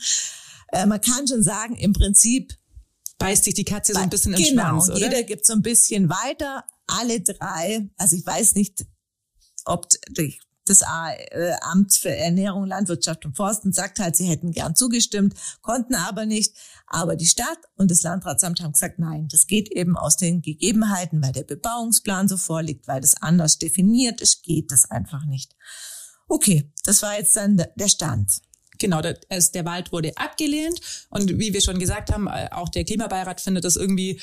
Äh, 0.69 0.87
man 0.87 1.01
kann 1.01 1.27
schon 1.27 1.43
sagen, 1.43 1.77
im 1.77 1.93
Prinzip 1.93 2.55
beißt 3.19 3.45
sich 3.45 3.55
die 3.55 3.65
Katze 3.65 3.93
so 3.93 4.01
ein 4.01 4.11
bisschen 4.11 4.35
im 4.35 4.43
genau, 4.43 4.81
Schwanz, 4.81 4.91
oder? 4.91 4.99
Jeder 4.99 5.23
gibt 5.23 5.47
so 5.47 5.53
ein 5.53 5.63
bisschen 5.63 6.09
weiter. 6.09 6.65
Alle 6.87 7.21
drei, 7.21 7.89
also 7.97 8.17
ich 8.17 8.27
weiß 8.27 8.55
nicht, 8.55 8.85
ob 9.65 9.89
das 9.89 10.01
äh, 10.79 11.53
Amt 11.61 11.95
für 11.95 12.15
Ernährung, 12.15 12.67
Landwirtschaft 12.67 13.25
und 13.27 13.37
Forsten 13.37 13.73
sagt 13.73 13.99
halt, 13.99 14.17
sie 14.17 14.27
hätten 14.27 14.53
gern 14.53 14.75
zugestimmt, 14.75 15.35
konnten 15.61 15.95
aber 15.95 16.27
nicht. 16.27 16.57
Aber 16.87 17.17
die 17.17 17.27
Stadt 17.27 17.59
und 17.77 17.91
das 17.91 18.03
Landratsamt 18.03 18.61
haben 18.61 18.73
gesagt, 18.73 18.99
nein, 18.99 19.29
das 19.31 19.47
geht 19.47 19.71
eben 19.71 19.97
aus 19.97 20.17
den 20.17 20.43
Gegebenheiten, 20.43 21.23
weil 21.23 21.33
der 21.33 21.45
Bebauungsplan 21.45 22.29
so 22.29 22.37
vorliegt, 22.37 22.89
weil 22.89 23.01
das 23.01 23.21
anders 23.21 23.59
definiert 23.59 24.21
ist, 24.21 24.43
geht 24.43 24.71
das 24.73 24.91
einfach 24.91 25.25
nicht. 25.27 25.55
Okay, 26.29 26.73
das 26.85 27.03
war 27.03 27.19
jetzt 27.19 27.37
dann 27.37 27.63
der 27.75 27.89
Stand. 27.89 28.41
Genau, 28.79 29.03
der, 29.03 29.19
der 29.29 29.65
Wald 29.67 29.93
wurde 29.93 30.17
abgelehnt 30.17 30.81
und 31.11 31.39
wie 31.39 31.53
wir 31.53 31.61
schon 31.61 31.79
gesagt 31.79 32.11
haben, 32.11 32.29
äh, 32.29 32.49
auch 32.51 32.69
der 32.71 32.85
Klimabeirat 32.85 33.41
findet 33.41 33.65
das 33.65 33.77
irgendwie 33.77 34.21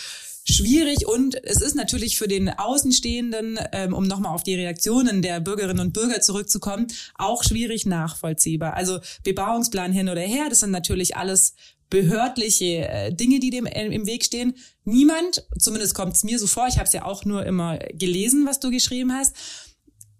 schwierig 0.49 1.07
und 1.07 1.35
es 1.43 1.61
ist 1.61 1.75
natürlich 1.75 2.17
für 2.17 2.27
den 2.27 2.49
Außenstehenden, 2.49 3.59
ähm, 3.71 3.93
um 3.93 4.05
nochmal 4.07 4.33
auf 4.33 4.43
die 4.43 4.55
Reaktionen 4.55 5.21
der 5.21 5.39
Bürgerinnen 5.39 5.79
und 5.79 5.93
Bürger 5.93 6.21
zurückzukommen, 6.21 6.87
auch 7.15 7.43
schwierig 7.43 7.85
nachvollziehbar. 7.85 8.73
Also 8.73 8.99
Bebauungsplan 9.23 9.91
hin 9.91 10.09
oder 10.09 10.21
her, 10.21 10.45
das 10.49 10.61
sind 10.61 10.71
natürlich 10.71 11.17
alles 11.17 11.53
behördliche 11.89 12.87
äh, 12.87 13.13
Dinge, 13.13 13.39
die 13.39 13.49
dem 13.49 13.65
äh, 13.65 13.87
im 13.87 14.05
Weg 14.05 14.25
stehen. 14.25 14.55
Niemand, 14.83 15.45
zumindest 15.57 15.95
kommt 15.95 16.15
es 16.15 16.23
mir 16.23 16.39
so 16.39 16.47
vor, 16.47 16.67
ich 16.67 16.75
habe 16.75 16.85
es 16.85 16.93
ja 16.93 17.05
auch 17.05 17.25
nur 17.25 17.45
immer 17.45 17.77
gelesen, 17.93 18.45
was 18.45 18.59
du 18.59 18.71
geschrieben 18.71 19.13
hast, 19.13 19.35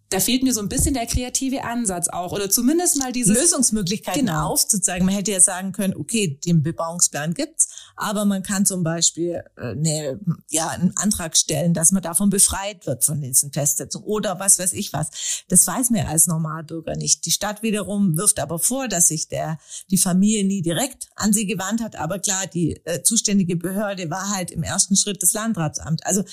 da 0.10 0.19
fehlt 0.22 0.43
mir 0.43 0.53
so 0.53 0.62
ein 0.62 0.69
bisschen 0.69 0.93
der 0.93 1.05
kreative 1.05 1.65
Ansatz 1.65 2.07
auch 2.07 2.31
oder 2.31 2.50
zumindest 2.50 2.98
mal 2.98 3.12
diese 3.12 3.34
Lösungsmöglichkeiten 3.34 4.27
genau. 4.27 4.51
aufzuzeigen. 4.51 5.05
Man 5.05 5.15
hätte 5.15 5.31
ja 5.31 5.41
sagen 5.41 5.74
können, 5.74 5.96
okay, 5.96 6.39
den 6.46 6.63
Bebauungsplan 6.63 7.34
gibt's, 7.34 7.66
aber 7.97 8.25
man 8.25 8.43
kann 8.43 8.65
zum 8.65 8.83
Beispiel 8.83 9.43
äh, 9.57 9.73
ne, 9.75 10.19
ja 10.49 10.69
einen 10.69 10.95
Antrag 10.95 11.35
stellen, 11.35 11.73
dass 11.73 11.91
man 11.91 12.03
davon 12.03 12.29
befreit 12.29 12.85
wird 12.85 13.03
von 13.03 13.19
diesen 13.19 13.51
Festsetzungen 13.51 14.05
oder 14.05 14.39
was 14.39 14.59
weiß 14.59 14.73
ich 14.73 14.93
was. 14.93 15.43
Das 15.49 15.65
weiß 15.65 15.89
man 15.89 16.05
als 16.05 16.27
Normalbürger 16.27 16.95
nicht. 16.95 17.25
Die 17.25 17.31
Stadt 17.31 17.63
wiederum 17.63 18.15
wirft 18.15 18.39
aber 18.39 18.59
vor, 18.59 18.87
dass 18.87 19.07
sich 19.07 19.27
der 19.27 19.57
die 19.89 19.97
Familie 19.97 20.45
nie 20.45 20.61
direkt 20.61 21.09
an 21.15 21.33
sie 21.33 21.47
gewandt 21.47 21.81
hat, 21.81 21.95
aber 21.95 22.19
klar, 22.19 22.45
die 22.45 22.79
äh, 22.85 23.01
zuständige 23.01 23.55
Behörde 23.55 24.09
war 24.11 24.29
halt 24.29 24.51
im 24.51 24.61
ersten 24.61 24.95
Schritt 24.95 25.23
das 25.23 25.33
Landratsamt. 25.33 26.05
Also 26.05 26.23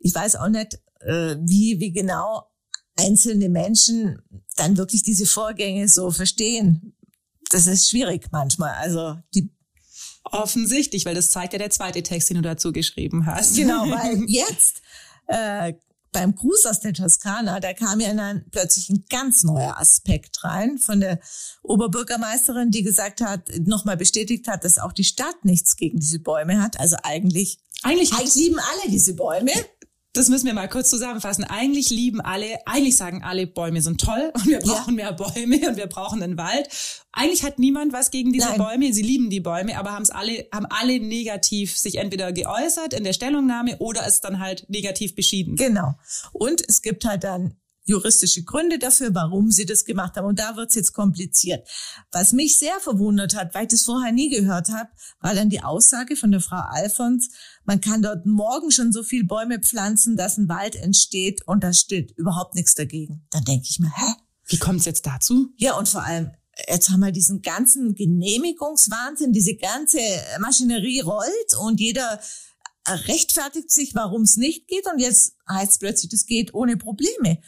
ich 0.00 0.14
weiß 0.14 0.36
auch 0.36 0.48
nicht, 0.48 0.80
äh, 1.00 1.36
wie 1.40 1.78
wie 1.80 1.92
genau 1.92 2.46
einzelne 2.96 3.50
Menschen 3.50 4.22
dann 4.56 4.78
wirklich 4.78 5.02
diese 5.02 5.26
Vorgänge 5.26 5.88
so 5.88 6.10
verstehen. 6.10 6.94
Das 7.50 7.66
ist 7.66 7.90
schwierig 7.90 8.28
manchmal. 8.30 8.74
Also 8.74 9.18
die 9.34 9.50
Offensichtlich, 10.24 11.06
weil 11.06 11.14
das 11.14 11.30
zeigt 11.30 11.52
ja 11.54 11.58
der 11.58 11.70
zweite 11.70 12.02
Text, 12.02 12.30
den 12.30 12.36
du 12.36 12.42
dazu 12.42 12.72
geschrieben 12.72 13.26
hast. 13.26 13.56
Genau, 13.56 13.82
weil 13.90 14.22
jetzt 14.26 14.82
äh, 15.26 15.72
beim 16.12 16.34
Gruß 16.34 16.66
aus 16.66 16.80
der 16.80 16.92
Toskana, 16.92 17.60
da 17.60 17.72
kam 17.72 18.00
ja 18.00 18.12
dann 18.12 18.44
plötzlich 18.50 18.90
ein 18.90 19.04
ganz 19.08 19.44
neuer 19.44 19.78
Aspekt 19.78 20.42
rein 20.44 20.78
von 20.78 21.00
der 21.00 21.20
Oberbürgermeisterin, 21.62 22.70
die 22.70 22.82
gesagt 22.82 23.20
hat, 23.20 23.50
nochmal 23.60 23.96
bestätigt 23.96 24.48
hat, 24.48 24.64
dass 24.64 24.78
auch 24.78 24.92
die 24.92 25.04
Stadt 25.04 25.44
nichts 25.44 25.76
gegen 25.76 26.00
diese 26.00 26.18
Bäume 26.18 26.60
hat. 26.60 26.78
Also 26.80 26.96
eigentlich, 27.02 27.58
eigentlich, 27.82 28.12
eigentlich 28.12 28.34
lieben 28.34 28.58
alle 28.58 28.90
diese 28.90 29.14
Bäume 29.14 29.52
das 30.12 30.28
müssen 30.28 30.46
wir 30.46 30.54
mal 30.54 30.68
kurz 30.68 30.90
zusammenfassen. 30.90 31.44
Eigentlich 31.44 31.90
lieben 31.90 32.20
alle, 32.20 32.58
eigentlich 32.66 32.96
sagen 32.96 33.22
alle, 33.22 33.46
Bäume 33.46 33.80
sind 33.80 34.00
toll 34.00 34.32
und 34.34 34.46
wir 34.46 34.58
brauchen 34.58 34.98
ja. 34.98 35.04
mehr 35.04 35.12
Bäume 35.12 35.68
und 35.68 35.76
wir 35.76 35.86
brauchen 35.86 36.22
einen 36.22 36.36
Wald. 36.36 36.68
Eigentlich 37.12 37.44
hat 37.44 37.58
niemand 37.58 37.92
was 37.92 38.10
gegen 38.10 38.32
diese 38.32 38.48
Nein. 38.48 38.58
Bäume. 38.58 38.92
Sie 38.92 39.02
lieben 39.02 39.30
die 39.30 39.40
Bäume, 39.40 39.78
aber 39.78 39.92
haben 39.92 40.02
es 40.02 40.10
alle, 40.10 40.48
haben 40.52 40.66
alle 40.66 40.98
negativ 40.98 41.76
sich 41.76 41.96
entweder 41.96 42.32
geäußert 42.32 42.92
in 42.92 43.04
der 43.04 43.12
Stellungnahme 43.12 43.78
oder 43.78 44.06
es 44.06 44.20
dann 44.20 44.40
halt 44.40 44.66
negativ 44.68 45.14
beschieden. 45.14 45.54
Genau. 45.56 45.94
Und 46.32 46.62
es 46.68 46.82
gibt 46.82 47.04
halt 47.04 47.22
dann 47.22 47.56
juristische 47.84 48.44
Gründe 48.44 48.78
dafür, 48.78 49.14
warum 49.14 49.50
sie 49.50 49.66
das 49.66 49.84
gemacht 49.84 50.16
haben. 50.16 50.26
Und 50.26 50.38
da 50.38 50.56
wird's 50.56 50.74
jetzt 50.74 50.92
kompliziert. 50.92 51.68
Was 52.12 52.32
mich 52.32 52.58
sehr 52.58 52.78
verwundert 52.80 53.34
hat, 53.34 53.54
weil 53.54 53.64
ich 53.64 53.70
das 53.70 53.84
vorher 53.84 54.12
nie 54.12 54.30
gehört 54.30 54.68
habe, 54.70 54.90
war 55.20 55.34
dann 55.34 55.50
die 55.50 55.62
Aussage 55.62 56.16
von 56.16 56.30
der 56.30 56.40
Frau 56.40 56.60
Alfons, 56.68 57.30
man 57.64 57.80
kann 57.80 58.02
dort 58.02 58.26
morgen 58.26 58.70
schon 58.70 58.92
so 58.92 59.02
viel 59.02 59.24
Bäume 59.24 59.60
pflanzen, 59.60 60.16
dass 60.16 60.38
ein 60.38 60.48
Wald 60.48 60.76
entsteht 60.76 61.46
und 61.46 61.62
da 61.62 61.72
steht 61.72 62.12
überhaupt 62.16 62.54
nichts 62.54 62.74
dagegen. 62.74 63.26
Dann 63.30 63.44
denke 63.44 63.66
ich 63.68 63.78
mir, 63.78 63.92
hä? 63.94 64.14
Wie 64.46 64.58
kommt's 64.58 64.84
jetzt 64.84 65.06
dazu? 65.06 65.48
Ja, 65.56 65.78
und 65.78 65.88
vor 65.88 66.02
allem, 66.02 66.32
jetzt 66.68 66.90
haben 66.90 67.00
wir 67.00 67.12
diesen 67.12 67.42
ganzen 67.42 67.94
Genehmigungswahnsinn, 67.94 69.32
diese 69.32 69.54
ganze 69.56 70.00
Maschinerie 70.40 71.00
rollt 71.00 71.56
und 71.60 71.80
jeder 71.80 72.20
rechtfertigt 72.88 73.70
sich, 73.70 73.94
warum 73.94 74.22
es 74.22 74.36
nicht 74.36 74.66
geht 74.66 74.86
und 74.92 74.98
jetzt 74.98 75.36
heißt 75.48 75.72
es 75.72 75.78
plötzlich, 75.78 76.10
das 76.10 76.26
geht 76.26 76.54
ohne 76.54 76.76
Probleme. 76.76 77.40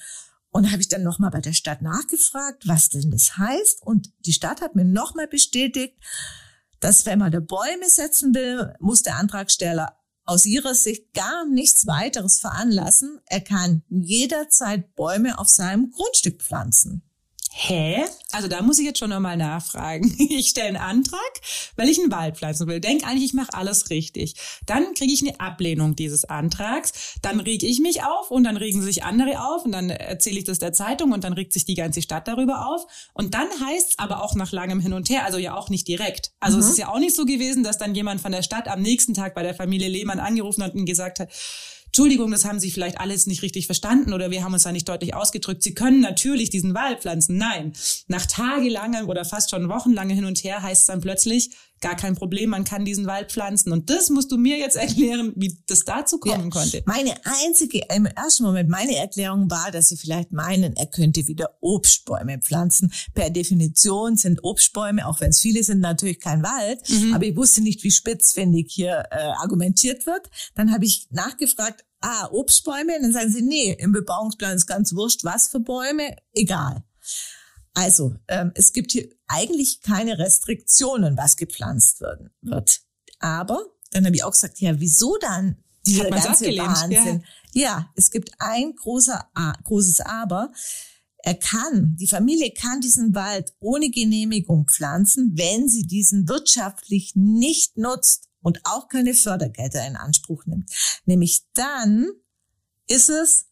Und 0.50 0.70
habe 0.70 0.82
ich 0.82 0.88
dann 0.88 1.02
nochmal 1.02 1.30
bei 1.30 1.40
der 1.40 1.54
Stadt 1.54 1.80
nachgefragt, 1.80 2.68
was 2.68 2.90
denn 2.90 3.10
das 3.10 3.38
heißt. 3.38 3.80
Und 3.86 4.12
die 4.26 4.34
Stadt 4.34 4.60
hat 4.60 4.76
mir 4.76 4.84
nochmal 4.84 5.26
bestätigt, 5.26 5.96
dass 6.78 7.06
wenn 7.06 7.20
man 7.20 7.32
da 7.32 7.40
Bäume 7.40 7.88
setzen 7.88 8.34
will, 8.34 8.74
muss 8.78 9.02
der 9.02 9.16
Antragsteller 9.16 9.96
aus 10.24 10.46
ihrer 10.46 10.74
Sicht 10.74 11.12
gar 11.14 11.46
nichts 11.46 11.86
weiteres 11.86 12.40
veranlassen. 12.40 13.20
Er 13.26 13.40
kann 13.40 13.82
jederzeit 13.88 14.94
Bäume 14.94 15.38
auf 15.38 15.48
seinem 15.48 15.90
Grundstück 15.90 16.42
pflanzen. 16.42 17.02
Hä? 17.54 18.04
Also 18.32 18.48
da 18.48 18.62
muss 18.62 18.78
ich 18.78 18.86
jetzt 18.86 18.98
schon 18.98 19.10
nochmal 19.10 19.36
nachfragen. 19.36 20.16
Ich 20.32 20.48
stelle 20.48 20.68
einen 20.68 20.76
Antrag, 20.78 21.20
weil 21.76 21.88
ich 21.88 22.00
einen 22.00 22.10
Wald 22.10 22.38
pflanzen 22.38 22.66
will. 22.66 22.80
Denk 22.80 23.06
eigentlich, 23.06 23.24
ich 23.24 23.34
mache 23.34 23.52
alles 23.52 23.90
richtig. 23.90 24.34
Dann 24.64 24.94
kriege 24.94 25.12
ich 25.12 25.20
eine 25.20 25.38
Ablehnung 25.40 25.94
dieses 25.94 26.24
Antrags. 26.24 27.16
Dann 27.20 27.38
reg 27.40 27.62
ich 27.62 27.80
mich 27.80 28.02
auf 28.02 28.30
und 28.30 28.44
dann 28.44 28.56
regen 28.56 28.80
sich 28.80 29.04
andere 29.04 29.44
auf 29.44 29.64
und 29.64 29.72
dann 29.72 29.90
erzähle 29.90 30.38
ich 30.38 30.44
das 30.44 30.58
der 30.58 30.72
Zeitung 30.72 31.12
und 31.12 31.24
dann 31.24 31.34
regt 31.34 31.52
sich 31.52 31.66
die 31.66 31.74
ganze 31.74 32.00
Stadt 32.00 32.26
darüber 32.26 32.66
auf. 32.66 32.86
Und 33.12 33.34
dann 33.34 33.48
heißt 33.48 33.90
es 33.90 33.98
aber 33.98 34.22
auch 34.22 34.34
nach 34.34 34.52
langem 34.52 34.80
Hin 34.80 34.94
und 34.94 35.10
Her, 35.10 35.26
also 35.26 35.36
ja 35.36 35.54
auch 35.54 35.68
nicht 35.68 35.86
direkt. 35.86 36.32
Also 36.40 36.56
mhm. 36.56 36.62
es 36.62 36.70
ist 36.70 36.78
ja 36.78 36.88
auch 36.88 36.98
nicht 36.98 37.14
so 37.14 37.26
gewesen, 37.26 37.62
dass 37.62 37.76
dann 37.76 37.94
jemand 37.94 38.22
von 38.22 38.32
der 38.32 38.42
Stadt 38.42 38.68
am 38.68 38.80
nächsten 38.80 39.12
Tag 39.12 39.34
bei 39.34 39.42
der 39.42 39.54
Familie 39.54 39.88
Lehmann 39.88 40.20
angerufen 40.20 40.62
hat 40.62 40.74
und 40.74 40.86
gesagt 40.86 41.20
hat, 41.20 41.28
Entschuldigung, 41.92 42.30
das 42.30 42.46
haben 42.46 42.58
Sie 42.58 42.70
vielleicht 42.70 42.98
alles 42.98 43.26
nicht 43.26 43.42
richtig 43.42 43.66
verstanden 43.66 44.14
oder 44.14 44.30
wir 44.30 44.42
haben 44.42 44.54
uns 44.54 44.62
da 44.62 44.72
nicht 44.72 44.88
deutlich 44.88 45.14
ausgedrückt. 45.14 45.62
Sie 45.62 45.74
können 45.74 46.00
natürlich 46.00 46.48
diesen 46.48 46.72
Wald 46.72 47.00
pflanzen. 47.00 47.36
Nein, 47.36 47.74
nach 48.08 48.24
tagelangem 48.24 49.10
oder 49.10 49.26
fast 49.26 49.50
schon 49.50 49.68
wochenlange 49.68 50.14
Hin 50.14 50.24
und 50.24 50.42
Her 50.42 50.62
heißt 50.62 50.80
es 50.80 50.86
dann 50.86 51.02
plötzlich, 51.02 51.50
gar 51.82 51.96
kein 51.96 52.14
Problem, 52.14 52.50
man 52.50 52.64
kann 52.64 52.86
diesen 52.86 53.06
Wald 53.06 53.30
pflanzen. 53.30 53.72
Und 53.72 53.90
das 53.90 54.08
musst 54.08 54.32
du 54.32 54.38
mir 54.38 54.56
jetzt 54.56 54.76
erklären, 54.76 55.32
wie 55.36 55.58
das 55.66 55.84
dazu 55.84 56.18
kommen 56.18 56.44
ja, 56.44 56.50
konnte. 56.50 56.82
Meine 56.86 57.14
einzige, 57.44 57.82
im 57.94 58.06
ersten 58.06 58.44
Moment, 58.44 58.70
meine 58.70 58.96
Erklärung 58.96 59.50
war, 59.50 59.70
dass 59.70 59.88
sie 59.88 59.96
vielleicht 59.96 60.32
meinen, 60.32 60.74
er 60.76 60.86
könnte 60.86 61.26
wieder 61.26 61.50
Obstbäume 61.60 62.38
pflanzen. 62.38 62.92
Per 63.14 63.28
Definition 63.28 64.16
sind 64.16 64.42
Obstbäume, 64.42 65.06
auch 65.06 65.20
wenn 65.20 65.30
es 65.30 65.40
viele 65.40 65.62
sind, 65.62 65.80
natürlich 65.80 66.20
kein 66.20 66.42
Wald. 66.42 66.88
Mhm. 66.88 67.12
Aber 67.14 67.26
ich 67.26 67.36
wusste 67.36 67.60
nicht, 67.60 67.82
wie 67.82 67.90
spitzfindig 67.90 68.70
hier 68.70 69.04
äh, 69.10 69.32
argumentiert 69.42 70.06
wird. 70.06 70.30
Dann 70.54 70.72
habe 70.72 70.86
ich 70.86 71.08
nachgefragt, 71.10 71.84
ah, 72.00 72.28
Obstbäume? 72.30 72.96
Und 72.96 73.02
dann 73.02 73.12
sagen 73.12 73.30
sie, 73.30 73.42
nee, 73.42 73.76
im 73.78 73.92
Bebauungsplan 73.92 74.56
ist 74.56 74.66
ganz 74.66 74.94
wurscht, 74.94 75.24
was 75.24 75.48
für 75.48 75.60
Bäume, 75.60 76.16
egal. 76.32 76.84
Also, 77.74 78.14
ähm, 78.28 78.52
es 78.54 78.72
gibt 78.72 78.92
hier 78.92 79.08
eigentlich 79.26 79.80
keine 79.80 80.18
Restriktionen, 80.18 81.16
was 81.16 81.36
gepflanzt 81.36 82.00
werden, 82.00 82.30
wird. 82.42 82.82
Aber 83.18 83.64
dann 83.92 84.04
habe 84.04 84.16
ich 84.16 84.24
auch 84.24 84.32
gesagt, 84.32 84.60
ja, 84.60 84.78
wieso 84.78 85.16
dann 85.18 85.56
dieser 85.86 86.10
ganze 86.10 86.46
Wahnsinn? 86.46 87.24
Ja. 87.52 87.62
ja, 87.62 87.92
es 87.96 88.10
gibt 88.10 88.30
ein 88.38 88.74
großer, 88.74 89.28
großes 89.64 90.00
Aber. 90.00 90.52
Er 91.24 91.34
kann, 91.34 91.96
die 92.00 92.08
Familie 92.08 92.52
kann 92.52 92.80
diesen 92.80 93.14
Wald 93.14 93.54
ohne 93.60 93.90
Genehmigung 93.90 94.66
pflanzen, 94.66 95.32
wenn 95.36 95.68
sie 95.68 95.86
diesen 95.86 96.28
wirtschaftlich 96.28 97.12
nicht 97.14 97.76
nutzt 97.76 98.28
und 98.40 98.60
auch 98.64 98.88
keine 98.88 99.14
Fördergelder 99.14 99.86
in 99.86 99.96
Anspruch 99.96 100.46
nimmt. 100.46 100.68
Nämlich 101.04 101.44
dann 101.54 102.08
ist 102.88 103.08
es 103.08 103.46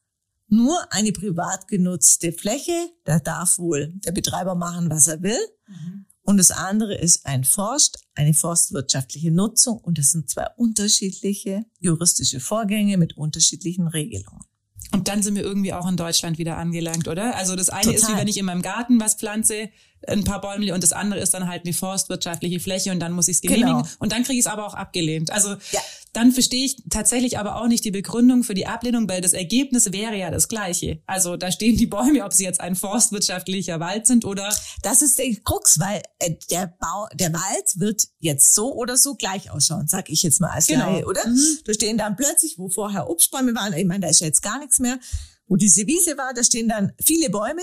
nur 0.51 0.93
eine 0.93 1.13
privat 1.13 1.69
genutzte 1.69 2.33
Fläche. 2.33 2.91
Da 3.05 3.19
darf 3.19 3.59
wohl 3.59 3.93
der 4.05 4.13
Betreiber 4.13 4.55
machen, 4.55 4.91
was 4.91 5.07
er 5.07 5.23
will. 5.23 5.39
Mhm. 5.69 6.07
Und 6.23 6.37
das 6.37 6.51
andere 6.51 6.95
ist 6.95 7.27
ein 7.27 7.45
Forst, 7.45 8.05
eine 8.15 8.35
forstwirtschaftliche 8.35 9.31
Nutzung. 9.31 9.79
Und 9.79 9.99
das 9.99 10.13
sind 10.13 10.29
zwei 10.29 10.47
unterschiedliche 10.57 11.65
juristische 11.79 12.41
Vorgänge 12.41 12.99
mit 12.99 13.17
unterschiedlichen 13.17 13.89
Regelungen. 13.89 14.45
Und 14.93 15.09
dann 15.09 15.23
sind 15.23 15.37
wir 15.37 15.43
irgendwie 15.43 15.73
auch 15.73 15.89
in 15.89 15.97
Deutschland 15.97 16.39
wieder 16.39 16.57
angelangt, 16.57 17.07
oder? 17.07 17.37
Also 17.37 17.55
das 17.55 17.69
eine 17.69 17.83
Total. 17.83 17.95
ist 17.95 18.09
wie 18.09 18.17
wenn 18.17 18.29
ich 18.29 18.39
in 18.39 18.45
meinem 18.45 18.63
Garten 18.63 19.01
was 19.01 19.15
pflanze, 19.15 19.71
ein 20.07 20.25
paar 20.25 20.41
Bäume 20.41 20.73
und 20.75 20.83
das 20.83 20.93
andere 20.93 21.21
ist 21.21 21.35
dann 21.35 21.47
halt 21.47 21.65
eine 21.65 21.75
forstwirtschaftliche 21.75 22.61
Fläche 22.61 22.91
und 22.91 23.01
dann 23.01 23.13
muss 23.13 23.29
ich 23.29 23.37
es 23.37 23.43
genehmigen 23.43 23.83
genau. 23.83 23.89
und 23.99 24.13
dann 24.13 24.23
kriege 24.23 24.39
ich 24.39 24.47
es 24.47 24.51
aber 24.51 24.67
auch 24.67 24.75
abgelehnt. 24.75 25.31
Also 25.31 25.51
ja. 25.73 25.81
dann 26.13 26.33
verstehe 26.33 26.65
ich 26.65 26.77
tatsächlich 26.89 27.39
aber 27.39 27.57
auch 27.57 27.69
nicht 27.69 27.85
die 27.85 27.91
Begründung 27.91 28.43
für 28.43 28.55
die 28.55 28.67
Ablehnung, 28.67 29.09
weil 29.09 29.21
das 29.21 29.33
Ergebnis 29.33 29.93
wäre 29.93 30.17
ja 30.17 30.31
das 30.31 30.49
gleiche. 30.49 31.03
Also 31.07 31.37
da 31.37 31.53
stehen 31.53 31.77
die 31.77 31.87
Bäume, 31.87 32.25
ob 32.25 32.33
sie 32.33 32.45
jetzt 32.45 32.61
ein 32.61 32.77
forstwirtschaftlicher 32.77 33.79
Wald 33.81 34.07
sind 34.07 34.25
oder 34.25 34.55
das 34.83 35.03
ist 35.03 35.19
der 35.19 35.35
Krux, 35.45 35.79
weil 35.79 36.03
äh, 36.19 36.35
der 36.51 36.75
Bau, 36.81 37.07
der 37.15 37.33
Wald 37.33 37.79
wird 37.79 38.05
jetzt 38.19 38.55
so 38.55 38.75
oder 38.75 38.97
so 38.97 39.15
gleich 39.15 39.51
ausschauen, 39.51 39.87
sag 39.87 40.09
ich 40.09 40.23
jetzt 40.23 40.41
mal 40.41 40.51
als 40.51 40.67
genau. 40.67 40.93
Laie, 40.93 41.07
oder? 41.07 41.27
Mhm. 41.27 41.59
Da 41.65 41.75
stehen 41.75 41.99
dann 41.99 42.17
plötzlich, 42.17 42.57
wo 42.59 42.69
vorher 42.69 43.11
Obstbäume 43.11 43.55
waren, 43.55 43.75
ich 43.75 43.87
meine, 43.87 44.01
da 44.01 44.09
ist 44.09 44.21
ja 44.21 44.27
jetzt 44.27 44.43
gar 44.43 44.59
nichts 44.59 44.79
mehr, 44.79 44.99
wo 45.47 45.57
diese 45.57 45.87
Wiese 45.87 46.17
war, 46.17 46.33
da 46.33 46.45
stehen 46.45 46.69
dann 46.69 46.93
viele 47.05 47.29
Bäume 47.29 47.63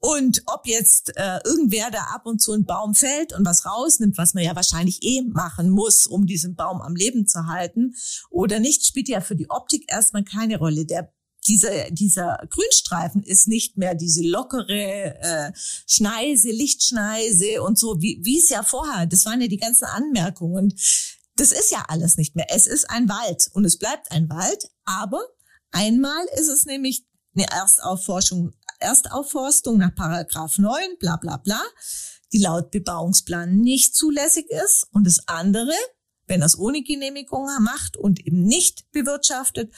und 0.00 0.42
ob 0.46 0.66
jetzt 0.66 1.16
äh, 1.16 1.40
irgendwer 1.44 1.90
da 1.90 2.04
ab 2.14 2.24
und 2.24 2.40
zu 2.40 2.52
ein 2.52 2.64
Baum 2.64 2.94
fällt 2.94 3.34
und 3.34 3.44
was 3.44 3.66
rausnimmt, 3.66 4.16
was 4.16 4.32
man 4.32 4.42
ja 4.42 4.56
wahrscheinlich 4.56 5.02
eh 5.02 5.22
machen 5.22 5.68
muss, 5.68 6.06
um 6.06 6.26
diesen 6.26 6.54
Baum 6.54 6.80
am 6.80 6.96
Leben 6.96 7.26
zu 7.26 7.46
halten 7.46 7.94
oder 8.30 8.60
nicht, 8.60 8.86
spielt 8.86 9.08
ja 9.08 9.20
für 9.20 9.36
die 9.36 9.50
Optik 9.50 9.84
erstmal 9.92 10.24
keine 10.24 10.58
Rolle. 10.58 10.86
Der 10.86 11.12
dieser, 11.46 11.90
dieser 11.90 12.38
Grünstreifen 12.50 13.22
ist 13.22 13.48
nicht 13.48 13.76
mehr 13.76 13.94
diese 13.94 14.22
lockere 14.22 15.18
äh, 15.20 15.52
Schneise, 15.86 16.50
Lichtschneise 16.50 17.62
und 17.62 17.78
so, 17.78 18.00
wie 18.00 18.20
wie 18.22 18.38
es 18.38 18.48
ja 18.48 18.62
vorher, 18.62 19.06
das 19.06 19.24
waren 19.24 19.40
ja 19.40 19.48
die 19.48 19.56
ganzen 19.56 19.84
Anmerkungen. 19.84 20.74
Das 21.36 21.52
ist 21.52 21.70
ja 21.70 21.84
alles 21.88 22.16
nicht 22.16 22.36
mehr. 22.36 22.46
Es 22.50 22.66
ist 22.66 22.90
ein 22.90 23.08
Wald 23.08 23.48
und 23.52 23.64
es 23.64 23.78
bleibt 23.78 24.10
ein 24.12 24.28
Wald, 24.28 24.70
aber 24.84 25.20
einmal 25.70 26.24
ist 26.38 26.48
es 26.48 26.66
nämlich 26.66 27.04
eine 27.34 27.46
Erstaufforschung, 27.50 28.52
Erstaufforstung 28.80 29.78
nach 29.78 29.94
Paragraph 29.94 30.58
9, 30.58 30.98
bla 30.98 31.16
bla 31.16 31.36
bla, 31.36 31.60
die 32.32 32.38
laut 32.38 32.70
Bebauungsplan 32.70 33.56
nicht 33.56 33.94
zulässig 33.94 34.46
ist. 34.50 34.86
Und 34.92 35.06
das 35.06 35.28
andere, 35.28 35.72
wenn 36.26 36.42
er 36.42 36.46
es 36.46 36.58
ohne 36.58 36.82
Genehmigung 36.82 37.46
macht 37.60 37.96
und 37.96 38.26
eben 38.26 38.42
nicht 38.42 38.90
bewirtschaftet, 38.92 39.72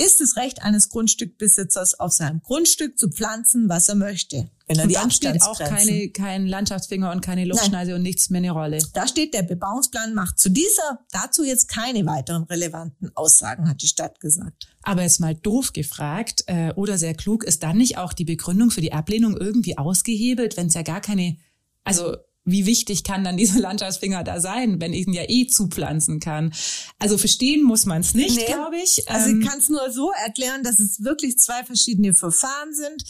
ist 0.00 0.20
es 0.20 0.36
Recht 0.36 0.62
eines 0.62 0.88
Grundstückbesitzers, 0.88 2.00
auf 2.00 2.12
seinem 2.12 2.40
Grundstück 2.40 2.98
zu 2.98 3.10
pflanzen, 3.10 3.68
was 3.68 3.88
er 3.88 3.96
möchte. 3.96 4.50
Wenn 4.66 4.78
er 4.78 4.84
und 4.84 4.88
die 4.88 4.94
dann 4.94 5.10
spielt 5.10 5.42
auch 5.42 5.58
keine, 5.58 6.08
kein 6.10 6.46
Landschaftsfinger 6.46 7.10
und 7.10 7.20
keine 7.20 7.44
Luftschneise 7.44 7.94
und 7.94 8.02
nichts 8.02 8.30
mehr 8.30 8.38
eine 8.38 8.52
Rolle. 8.52 8.78
Da 8.94 9.06
steht, 9.06 9.34
der 9.34 9.42
Bebauungsplan 9.42 10.14
macht 10.14 10.38
zu 10.38 10.48
dieser, 10.48 11.00
dazu 11.10 11.44
jetzt 11.44 11.68
keine 11.68 12.06
weiteren 12.06 12.44
relevanten 12.44 13.10
Aussagen, 13.14 13.68
hat 13.68 13.82
die 13.82 13.88
Stadt 13.88 14.20
gesagt. 14.20 14.68
Aber 14.82 15.02
jetzt 15.02 15.20
mal 15.20 15.34
doof 15.34 15.72
gefragt 15.72 16.44
äh, 16.46 16.72
oder 16.74 16.96
sehr 16.96 17.14
klug, 17.14 17.44
ist 17.44 17.62
dann 17.62 17.76
nicht 17.76 17.98
auch 17.98 18.12
die 18.12 18.24
Begründung 18.24 18.70
für 18.70 18.80
die 18.80 18.92
Ablehnung 18.92 19.36
irgendwie 19.36 19.76
ausgehebelt, 19.76 20.56
wenn 20.56 20.68
es 20.68 20.74
ja 20.74 20.82
gar 20.82 21.00
keine, 21.00 21.36
also 21.84 22.16
wie 22.44 22.66
wichtig 22.66 23.04
kann 23.04 23.24
dann 23.24 23.36
dieser 23.36 23.58
Landschaftsfinger 23.60 24.24
da 24.24 24.40
sein, 24.40 24.80
wenn 24.80 24.92
ich 24.92 25.06
ihn 25.06 25.12
ja 25.12 25.24
eh 25.28 25.46
zupflanzen 25.46 26.20
kann? 26.20 26.52
Also 26.98 27.18
verstehen 27.18 27.62
muss 27.62 27.86
man 27.86 28.00
es 28.00 28.14
nicht, 28.14 28.36
nee. 28.36 28.46
glaube 28.46 28.76
ich. 28.76 29.08
Also 29.08 29.30
ähm, 29.30 29.40
ich 29.40 29.48
kann 29.48 29.58
es 29.58 29.68
nur 29.68 29.90
so 29.90 30.10
erklären, 30.24 30.62
dass 30.62 30.80
es 30.80 31.02
wirklich 31.02 31.38
zwei 31.38 31.64
verschiedene 31.64 32.14
Verfahren 32.14 32.74
sind, 32.74 33.04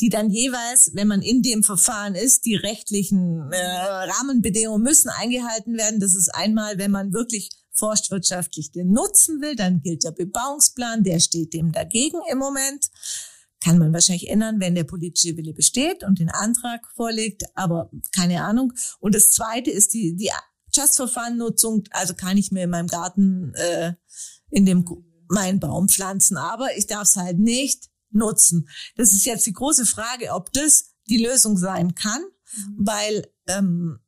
die 0.00 0.08
dann 0.08 0.30
jeweils, 0.30 0.90
wenn 0.94 1.08
man 1.08 1.22
in 1.22 1.42
dem 1.42 1.62
Verfahren 1.62 2.14
ist, 2.14 2.44
die 2.44 2.56
rechtlichen 2.56 3.50
äh, 3.52 3.56
Rahmenbedingungen 3.56 4.82
müssen 4.82 5.08
eingehalten 5.08 5.76
werden. 5.76 6.00
Das 6.00 6.14
ist 6.14 6.34
einmal, 6.34 6.78
wenn 6.78 6.90
man 6.90 7.12
wirklich 7.12 7.50
forstwirtschaftlich 7.72 8.70
den 8.70 8.92
nutzen 8.92 9.40
will, 9.40 9.56
dann 9.56 9.80
gilt 9.80 10.04
der 10.04 10.12
Bebauungsplan, 10.12 11.02
der 11.02 11.20
steht 11.20 11.52
dem 11.52 11.72
dagegen 11.72 12.18
im 12.30 12.38
Moment. 12.38 12.88
Kann 13.64 13.78
man 13.78 13.94
wahrscheinlich 13.94 14.28
ändern, 14.28 14.60
wenn 14.60 14.74
der 14.74 14.84
politische 14.84 15.36
Wille 15.38 15.54
besteht 15.54 16.04
und 16.04 16.18
den 16.18 16.28
Antrag 16.28 16.86
vorlegt, 16.94 17.44
aber 17.54 17.90
keine 18.14 18.44
Ahnung. 18.44 18.74
Und 19.00 19.14
das 19.14 19.30
Zweite 19.30 19.70
ist 19.70 19.94
die, 19.94 20.14
die 20.14 20.30
Just-Verfahren-Nutzung. 20.74 21.84
Also 21.90 22.14
kann 22.14 22.36
ich 22.36 22.52
mir 22.52 22.64
in 22.64 22.70
meinem 22.70 22.88
Garten 22.88 23.54
äh, 23.54 23.94
in 24.50 24.66
dem 24.66 24.84
meinen 25.28 25.60
Baum 25.60 25.88
pflanzen, 25.88 26.36
aber 26.36 26.76
ich 26.76 26.86
darf 26.86 27.04
es 27.04 27.16
halt 27.16 27.38
nicht 27.38 27.88
nutzen. 28.10 28.68
Das 28.96 29.12
ist 29.12 29.24
jetzt 29.24 29.46
die 29.46 29.54
große 29.54 29.86
Frage, 29.86 30.32
ob 30.32 30.52
das 30.52 30.94
die 31.08 31.24
Lösung 31.24 31.56
sein 31.56 31.94
kann, 31.94 32.22
mhm. 32.22 32.76
weil 32.86 33.32
ähm, 33.46 33.98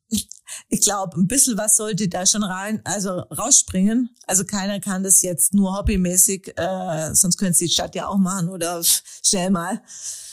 ich 0.69 0.81
glaube, 0.81 1.19
ein 1.19 1.27
bisschen 1.27 1.59
was 1.59 1.77
sollte 1.77 2.09
da 2.09 2.27
schon 2.27 2.43
rein, 2.43 2.81
also 2.85 3.11
rausspringen. 3.11 4.11
Also 4.27 4.45
keiner 4.45 4.81
kann 4.81 5.03
das 5.03 5.23
jetzt 5.23 5.55
nur 5.55 5.77
hobbymäßig, 5.77 6.53
äh, 6.57 7.15
sonst 7.15 7.37
könnte 7.37 7.53
es 7.53 7.59
die 7.59 7.69
Stadt 7.69 7.95
ja 7.95 8.09
auch 8.09 8.19
machen 8.19 8.49
oder 8.49 8.83
schnell 8.85 9.51
mal. 9.51 9.83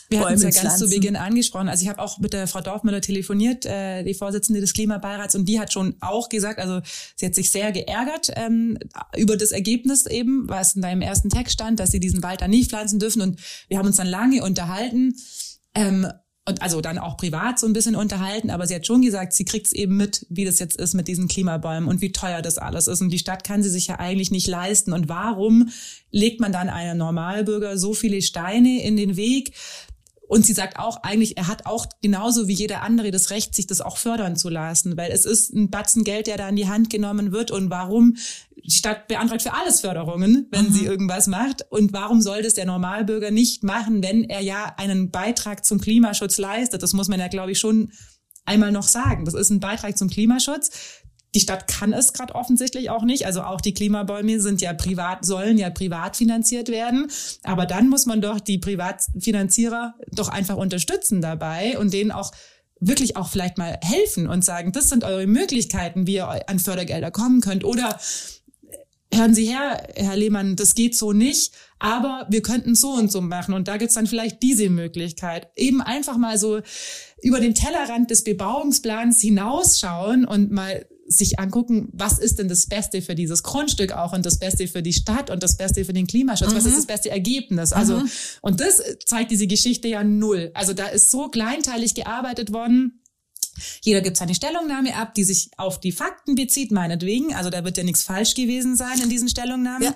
Wir 0.09 0.19
hatten 0.19 0.33
es 0.33 0.55
ja 0.55 0.63
ganz 0.63 0.79
zu 0.79 0.89
Beginn 0.89 1.15
angesprochen. 1.15 1.69
Also 1.69 1.83
ich 1.83 1.89
habe 1.89 1.99
auch 1.99 2.19
mit 2.19 2.33
der 2.33 2.47
Frau 2.47 2.61
Dorfmüller 2.61 3.01
telefoniert, 3.01 3.65
äh, 3.65 4.03
die 4.03 4.13
Vorsitzende 4.13 4.61
des 4.61 4.73
Klimabeirats, 4.73 5.35
und 5.35 5.45
die 5.45 5.59
hat 5.59 5.73
schon 5.73 5.95
auch 6.01 6.29
gesagt, 6.29 6.59
also 6.59 6.81
sie 7.15 7.25
hat 7.25 7.35
sich 7.35 7.51
sehr 7.51 7.71
geärgert 7.71 8.31
ähm, 8.35 8.77
über 9.15 9.37
das 9.37 9.51
Ergebnis 9.51 10.05
eben, 10.05 10.47
was 10.47 10.75
in 10.75 10.81
deinem 10.81 11.01
ersten 11.01 11.29
Text 11.29 11.53
stand, 11.53 11.79
dass 11.79 11.91
sie 11.91 11.99
diesen 11.99 12.21
Wald 12.21 12.41
dann 12.41 12.51
nicht 12.51 12.69
pflanzen 12.69 12.99
dürfen. 12.99 13.21
Und 13.21 13.39
wir 13.67 13.77
haben 13.77 13.87
uns 13.87 13.97
dann 13.97 14.07
lange 14.07 14.43
unterhalten. 14.43 15.15
Ähm, 15.73 16.07
und 16.45 16.61
also 16.61 16.81
dann 16.81 16.97
auch 16.97 17.15
privat 17.15 17.57
so 17.57 17.67
ein 17.67 17.73
bisschen 17.73 17.95
unterhalten, 17.95 18.49
aber 18.49 18.67
sie 18.67 18.75
hat 18.75 18.85
schon 18.85 19.01
gesagt, 19.01 19.31
sie 19.33 19.45
kriegt 19.45 19.67
es 19.67 19.73
eben 19.73 19.95
mit, 19.95 20.25
wie 20.29 20.43
das 20.43 20.59
jetzt 20.59 20.75
ist 20.75 20.93
mit 20.93 21.07
diesen 21.07 21.29
Klimabäumen 21.29 21.87
und 21.87 22.01
wie 22.01 22.11
teuer 22.11 22.41
das 22.41 22.57
alles 22.57 22.87
ist. 22.87 23.01
Und 23.01 23.11
die 23.11 23.19
Stadt 23.19 23.45
kann 23.45 23.63
sie 23.63 23.69
sich 23.69 23.87
ja 23.87 23.99
eigentlich 23.99 24.29
nicht 24.29 24.47
leisten. 24.47 24.91
Und 24.91 25.07
warum 25.07 25.69
legt 26.11 26.41
man 26.41 26.51
dann 26.51 26.67
einem 26.67 26.97
Normalbürger 26.97 27.77
so 27.77 27.93
viele 27.93 28.21
Steine 28.21 28.83
in 28.83 28.97
den 28.97 29.15
Weg? 29.15 29.53
Und 30.27 30.45
sie 30.45 30.53
sagt 30.53 30.79
auch 30.79 31.03
eigentlich, 31.03 31.37
er 31.37 31.47
hat 31.47 31.65
auch 31.65 31.85
genauso 32.01 32.47
wie 32.47 32.53
jeder 32.53 32.81
andere 32.81 33.11
das 33.11 33.29
Recht, 33.29 33.53
sich 33.53 33.67
das 33.67 33.81
auch 33.81 33.97
fördern 33.97 34.35
zu 34.35 34.49
lassen, 34.49 34.95
weil 34.95 35.11
es 35.11 35.25
ist 35.25 35.53
ein 35.53 35.69
Batzen 35.69 36.03
Geld, 36.03 36.27
der 36.27 36.37
da 36.37 36.47
in 36.47 36.55
die 36.55 36.67
Hand 36.67 36.89
genommen 36.89 37.31
wird. 37.31 37.51
Und 37.51 37.69
warum 37.69 38.15
die 38.55 38.71
Stadt 38.71 39.07
beantragt 39.07 39.41
für 39.41 39.53
alles 39.53 39.81
Förderungen, 39.81 40.47
wenn 40.51 40.69
mhm. 40.69 40.73
sie 40.73 40.85
irgendwas 40.85 41.27
macht. 41.27 41.65
Und 41.69 41.91
warum 41.93 42.21
soll 42.21 42.41
das 42.41 42.53
der 42.53 42.65
Normalbürger 42.65 43.31
nicht 43.31 43.63
machen, 43.63 44.01
wenn 44.01 44.23
er 44.23 44.41
ja 44.41 44.73
einen 44.77 45.11
Beitrag 45.11 45.65
zum 45.65 45.81
Klimaschutz 45.81 46.37
leistet? 46.37 46.81
Das 46.81 46.93
muss 46.93 47.09
man 47.09 47.19
ja, 47.19 47.27
glaube 47.27 47.51
ich, 47.51 47.59
schon 47.59 47.91
einmal 48.45 48.71
noch 48.71 48.87
sagen. 48.87 49.25
Das 49.25 49.33
ist 49.33 49.49
ein 49.49 49.59
Beitrag 49.59 49.97
zum 49.97 50.09
Klimaschutz. 50.09 50.71
Die 51.35 51.39
Stadt 51.39 51.67
kann 51.67 51.93
es 51.93 52.13
gerade 52.13 52.35
offensichtlich 52.35 52.89
auch 52.89 53.03
nicht. 53.03 53.25
Also 53.25 53.41
auch 53.41 53.61
die 53.61 53.73
Klimabäume 53.73 54.39
sind 54.39 54.61
ja 54.61 54.73
privat, 54.73 55.25
sollen 55.25 55.57
ja 55.57 55.69
privat 55.69 56.17
finanziert 56.17 56.69
werden. 56.69 57.09
Aber 57.43 57.65
dann 57.65 57.89
muss 57.89 58.05
man 58.05 58.21
doch 58.21 58.39
die 58.39 58.59
Privatfinanzierer 58.59 59.95
doch 60.11 60.29
einfach 60.29 60.57
unterstützen 60.57 61.21
dabei 61.21 61.77
und 61.77 61.93
denen 61.93 62.11
auch 62.11 62.31
wirklich 62.79 63.15
auch 63.15 63.29
vielleicht 63.29 63.57
mal 63.57 63.79
helfen 63.81 64.27
und 64.27 64.43
sagen, 64.43 64.71
das 64.71 64.89
sind 64.89 65.03
eure 65.03 65.25
Möglichkeiten, 65.25 66.05
wie 66.05 66.15
ihr 66.15 66.49
an 66.49 66.59
Fördergelder 66.59 67.11
kommen 67.11 67.41
könnt. 67.41 67.63
Oder 67.63 67.97
hören 69.15 69.33
Sie 69.33 69.45
her, 69.45 69.87
Herr 69.95 70.15
Lehmann, 70.15 70.55
das 70.55 70.75
geht 70.75 70.95
so 70.95 71.13
nicht, 71.13 71.53
aber 71.79 72.25
wir 72.29 72.41
könnten 72.41 72.75
so 72.75 72.91
und 72.91 73.11
so 73.11 73.21
machen 73.21 73.53
und 73.53 73.67
da 73.67 73.77
gibt's 73.77 73.95
dann 73.95 74.07
vielleicht 74.07 74.41
diese 74.41 74.69
Möglichkeit. 74.69 75.47
Eben 75.55 75.81
einfach 75.81 76.17
mal 76.17 76.37
so 76.37 76.61
über 77.21 77.39
den 77.39 77.55
Tellerrand 77.55 78.11
des 78.11 78.23
Bebauungsplans 78.23 79.21
hinausschauen 79.21 80.25
und 80.25 80.51
mal 80.51 80.85
sich 81.05 81.39
angucken, 81.39 81.89
was 81.91 82.17
ist 82.17 82.39
denn 82.39 82.47
das 82.47 82.67
Beste 82.67 83.01
für 83.01 83.15
dieses 83.15 83.43
Grundstück 83.43 83.91
auch 83.91 84.13
und 84.13 84.25
das 84.25 84.39
Beste 84.39 84.67
für 84.67 84.81
die 84.81 84.93
Stadt 84.93 85.29
und 85.29 85.43
das 85.43 85.57
Beste 85.57 85.85
für 85.85 85.93
den 85.93 86.07
Klimaschutz, 86.07 86.51
mhm. 86.51 86.55
was 86.55 86.65
ist 86.65 86.73
mhm. 86.73 86.77
das 86.77 86.85
beste 86.87 87.09
Ergebnis? 87.09 87.73
Also, 87.73 87.99
mhm. 87.99 88.09
und 88.41 88.59
das 88.61 88.81
zeigt 89.05 89.31
diese 89.31 89.47
Geschichte 89.47 89.87
ja 89.87 90.03
null. 90.03 90.51
Also 90.53 90.73
da 90.73 90.87
ist 90.87 91.11
so 91.11 91.27
kleinteilig 91.27 91.93
gearbeitet 91.95 92.53
worden 92.53 93.02
jeder 93.81 94.01
gibt 94.01 94.17
seine 94.17 94.35
Stellungnahme 94.35 94.95
ab, 94.95 95.13
die 95.13 95.23
sich 95.23 95.49
auf 95.57 95.79
die 95.79 95.91
Fakten 95.91 96.35
bezieht, 96.35 96.71
meinetwegen. 96.71 97.33
Also 97.33 97.49
da 97.49 97.63
wird 97.63 97.77
ja 97.77 97.83
nichts 97.83 98.03
falsch 98.03 98.35
gewesen 98.35 98.75
sein 98.75 98.99
in 99.01 99.09
diesen 99.09 99.29
Stellungnahmen. 99.29 99.83
Ja. 99.83 99.95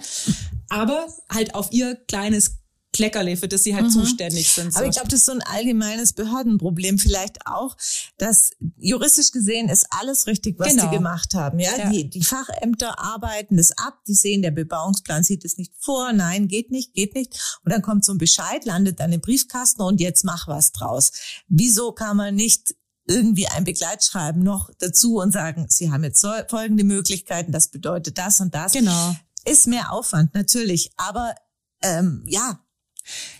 Aber 0.70 1.08
halt 1.30 1.56
auf 1.56 1.72
ihr 1.72 1.96
kleines 2.08 2.58
Kleckerle, 2.94 3.38
für 3.38 3.48
das 3.48 3.64
sie 3.64 3.76
halt 3.76 3.86
mhm. 3.86 3.92
zuständig 3.92 4.52
sind. 4.52 4.74
So. 4.74 4.80
Aber 4.80 4.88
ich 4.88 4.94
glaube, 4.94 5.10
das 5.10 5.20
ist 5.20 5.26
so 5.26 5.32
ein 5.32 5.42
allgemeines 5.42 6.14
Behördenproblem 6.14 6.98
vielleicht 6.98 7.46
auch, 7.46 7.76
dass 8.18 8.52
juristisch 8.78 9.32
gesehen 9.32 9.70
ist 9.70 9.86
alles 9.92 10.26
richtig, 10.26 10.58
was 10.58 10.70
genau. 10.70 10.90
die 10.90 10.96
gemacht 10.96 11.34
haben. 11.36 11.60
Ja, 11.60 11.78
ja. 11.78 11.90
Die, 11.92 12.10
die 12.10 12.24
Fachämter 12.24 12.98
arbeiten 12.98 13.58
das 13.58 13.72
ab, 13.78 14.00
die 14.08 14.16
sehen, 14.16 14.42
der 14.42 14.52
Bebauungsplan 14.52 15.24
sieht 15.24 15.46
es 15.46 15.58
nicht 15.58 15.74
vor, 15.80 16.12
nein, 16.12 16.48
geht 16.48 16.72
nicht, 16.72 16.94
geht 16.94 17.14
nicht. 17.14 17.60
Und 17.64 17.72
dann 17.72 17.84
kommt 17.84 18.04
so 18.04 18.14
ein 18.14 18.18
Bescheid, 18.18 18.66
landet 18.66 19.00
dann 19.00 19.12
im 19.12 19.22
Briefkasten 19.22 19.84
und 19.84 20.02
jetzt 20.02 20.24
mach 20.24 20.48
was 20.48 20.72
draus. 20.72 21.12
Wieso 21.48 21.92
kann 21.92 22.18
man 22.18 22.34
nicht 22.34 22.74
irgendwie 23.08 23.48
ein 23.48 23.64
Begleitschreiben 23.64 24.44
noch 24.44 24.70
dazu 24.80 25.18
und 25.18 25.32
sagen, 25.32 25.66
Sie 25.70 25.92
haben 25.92 26.04
jetzt 26.04 26.26
folgende 26.50 26.84
Möglichkeiten, 26.84 27.52
das 27.52 27.70
bedeutet 27.70 28.18
das 28.18 28.40
und 28.40 28.54
das. 28.54 28.74
Genau. 28.74 29.16
Ist 29.46 29.68
mehr 29.68 29.94
Aufwand, 29.94 30.34
natürlich. 30.34 30.92
Aber 30.98 31.34
ähm, 31.82 32.24
ja, 32.28 32.60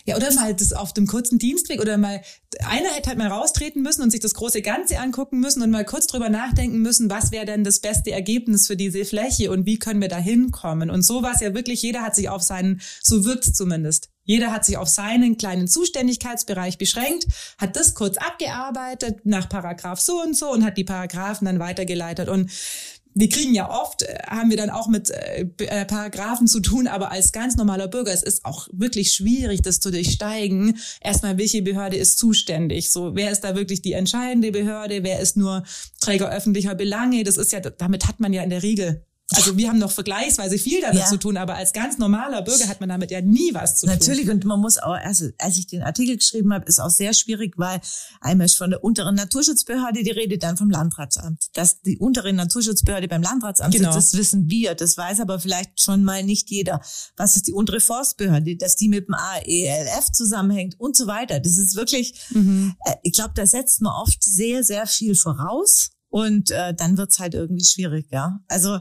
ja, 0.04 0.16
oder 0.16 0.32
mal 0.34 0.54
das 0.54 0.72
auf 0.72 0.92
dem 0.92 1.06
kurzen 1.06 1.38
Dienstweg 1.38 1.80
oder 1.80 1.98
mal, 1.98 2.22
einer 2.66 2.90
hätte 2.90 3.10
halt 3.10 3.18
mal 3.18 3.28
raustreten 3.28 3.82
müssen 3.82 4.02
und 4.02 4.10
sich 4.10 4.20
das 4.20 4.34
große 4.34 4.62
Ganze 4.62 4.98
angucken 4.98 5.40
müssen 5.40 5.62
und 5.62 5.70
mal 5.70 5.84
kurz 5.84 6.06
drüber 6.06 6.28
nachdenken 6.28 6.78
müssen, 6.78 7.10
was 7.10 7.32
wäre 7.32 7.46
denn 7.46 7.64
das 7.64 7.80
beste 7.80 8.10
Ergebnis 8.10 8.66
für 8.66 8.76
diese 8.76 9.04
Fläche 9.04 9.50
und 9.50 9.66
wie 9.66 9.78
können 9.78 10.00
wir 10.00 10.08
da 10.08 10.18
hinkommen. 10.18 10.90
Und 10.90 11.02
so 11.02 11.22
war 11.22 11.34
es 11.34 11.40
ja 11.40 11.54
wirklich, 11.54 11.82
jeder 11.82 12.02
hat 12.02 12.14
sich 12.14 12.28
auf 12.28 12.42
seinen, 12.42 12.80
so 13.02 13.24
wirkt 13.24 13.44
zumindest, 13.44 14.10
jeder 14.28 14.52
hat 14.52 14.66
sich 14.66 14.76
auf 14.76 14.88
seinen 14.88 15.38
kleinen 15.38 15.68
Zuständigkeitsbereich 15.68 16.76
beschränkt, 16.76 17.26
hat 17.56 17.76
das 17.76 17.94
kurz 17.94 18.18
abgearbeitet 18.18 19.20
nach 19.24 19.48
Paragraph 19.48 20.00
so 20.00 20.20
und 20.22 20.36
so 20.36 20.52
und 20.52 20.64
hat 20.64 20.76
die 20.76 20.84
Paragraphen 20.84 21.46
dann 21.46 21.58
weitergeleitet. 21.58 22.28
Und 22.28 22.50
wir 23.18 23.28
kriegen 23.28 23.52
ja 23.52 23.68
oft, 23.68 24.02
äh, 24.02 24.16
haben 24.28 24.48
wir 24.50 24.56
dann 24.56 24.70
auch 24.70 24.86
mit 24.86 25.10
äh, 25.10 25.46
äh, 25.58 25.84
Paragraphen 25.84 26.46
zu 26.46 26.60
tun, 26.60 26.86
aber 26.86 27.10
als 27.10 27.32
ganz 27.32 27.56
normaler 27.56 27.88
Bürger, 27.88 28.12
es 28.12 28.22
ist 28.22 28.44
auch 28.44 28.68
wirklich 28.72 29.12
schwierig, 29.12 29.60
das 29.62 29.80
zu 29.80 29.90
durchsteigen. 29.90 30.78
Erstmal, 31.00 31.36
welche 31.36 31.62
Behörde 31.62 31.96
ist 31.96 32.18
zuständig? 32.18 32.92
So, 32.92 33.16
wer 33.16 33.32
ist 33.32 33.40
da 33.40 33.56
wirklich 33.56 33.82
die 33.82 33.94
entscheidende 33.94 34.52
Behörde? 34.52 35.02
Wer 35.02 35.18
ist 35.18 35.36
nur 35.36 35.64
Träger 36.00 36.30
öffentlicher 36.30 36.76
Belange? 36.76 37.24
Das 37.24 37.36
ist 37.36 37.50
ja, 37.50 37.58
damit 37.58 38.06
hat 38.06 38.20
man 38.20 38.32
ja 38.32 38.44
in 38.44 38.50
der 38.50 38.62
Regel 38.62 39.04
Also 39.34 39.58
wir 39.58 39.68
haben 39.68 39.78
noch 39.78 39.90
vergleichsweise 39.90 40.56
viel 40.56 40.80
damit 40.80 41.00
ja. 41.00 41.06
zu 41.06 41.18
tun, 41.18 41.36
aber 41.36 41.56
als 41.56 41.74
ganz 41.74 41.98
normaler 41.98 42.40
Bürger 42.40 42.66
hat 42.66 42.80
man 42.80 42.88
damit 42.88 43.10
ja 43.10 43.20
nie 43.20 43.52
was 43.52 43.78
zu 43.78 43.84
Natürlich, 43.84 44.00
tun. 44.00 44.14
Natürlich, 44.14 44.30
und 44.30 44.44
man 44.46 44.60
muss 44.60 44.78
auch, 44.78 44.94
also 44.94 45.28
als 45.36 45.58
ich 45.58 45.66
den 45.66 45.82
Artikel 45.82 46.16
geschrieben 46.16 46.52
habe, 46.54 46.64
ist 46.64 46.80
auch 46.80 46.88
sehr 46.88 47.12
schwierig, 47.12 47.54
weil 47.58 47.80
einmal 48.22 48.46
ist 48.46 48.56
von 48.56 48.70
der 48.70 48.82
unteren 48.82 49.16
Naturschutzbehörde 49.16 50.02
die 50.02 50.12
Rede, 50.12 50.38
dann 50.38 50.56
vom 50.56 50.70
Landratsamt. 50.70 51.50
Dass 51.52 51.82
die 51.82 51.98
untere 51.98 52.32
Naturschutzbehörde 52.32 53.06
beim 53.06 53.22
Landratsamt 53.22 53.74
genau. 53.74 53.92
sitzt, 53.92 54.14
das 54.14 54.18
wissen 54.18 54.48
wir, 54.48 54.74
das 54.74 54.96
weiß 54.96 55.20
aber 55.20 55.38
vielleicht 55.38 55.82
schon 55.82 56.04
mal 56.04 56.22
nicht 56.22 56.48
jeder. 56.50 56.80
Was 57.18 57.36
ist 57.36 57.48
die 57.48 57.52
untere 57.52 57.80
Forstbehörde, 57.80 58.56
dass 58.56 58.76
die 58.76 58.88
mit 58.88 59.08
dem 59.08 59.14
AELF 59.14 60.10
zusammenhängt 60.12 60.80
und 60.80 60.96
so 60.96 61.06
weiter. 61.06 61.38
Das 61.38 61.58
ist 61.58 61.76
wirklich, 61.76 62.14
mhm. 62.30 62.76
äh, 62.84 62.94
ich 63.02 63.12
glaube, 63.12 63.32
da 63.34 63.46
setzt 63.46 63.82
man 63.82 63.92
oft 63.92 64.22
sehr, 64.22 64.64
sehr 64.64 64.86
viel 64.86 65.14
voraus. 65.14 65.90
Und 66.08 66.50
äh, 66.50 66.74
dann 66.74 66.96
wird's 66.96 67.18
halt 67.18 67.34
irgendwie 67.34 67.64
schwierig, 67.64 68.06
ja. 68.10 68.40
Also 68.48 68.78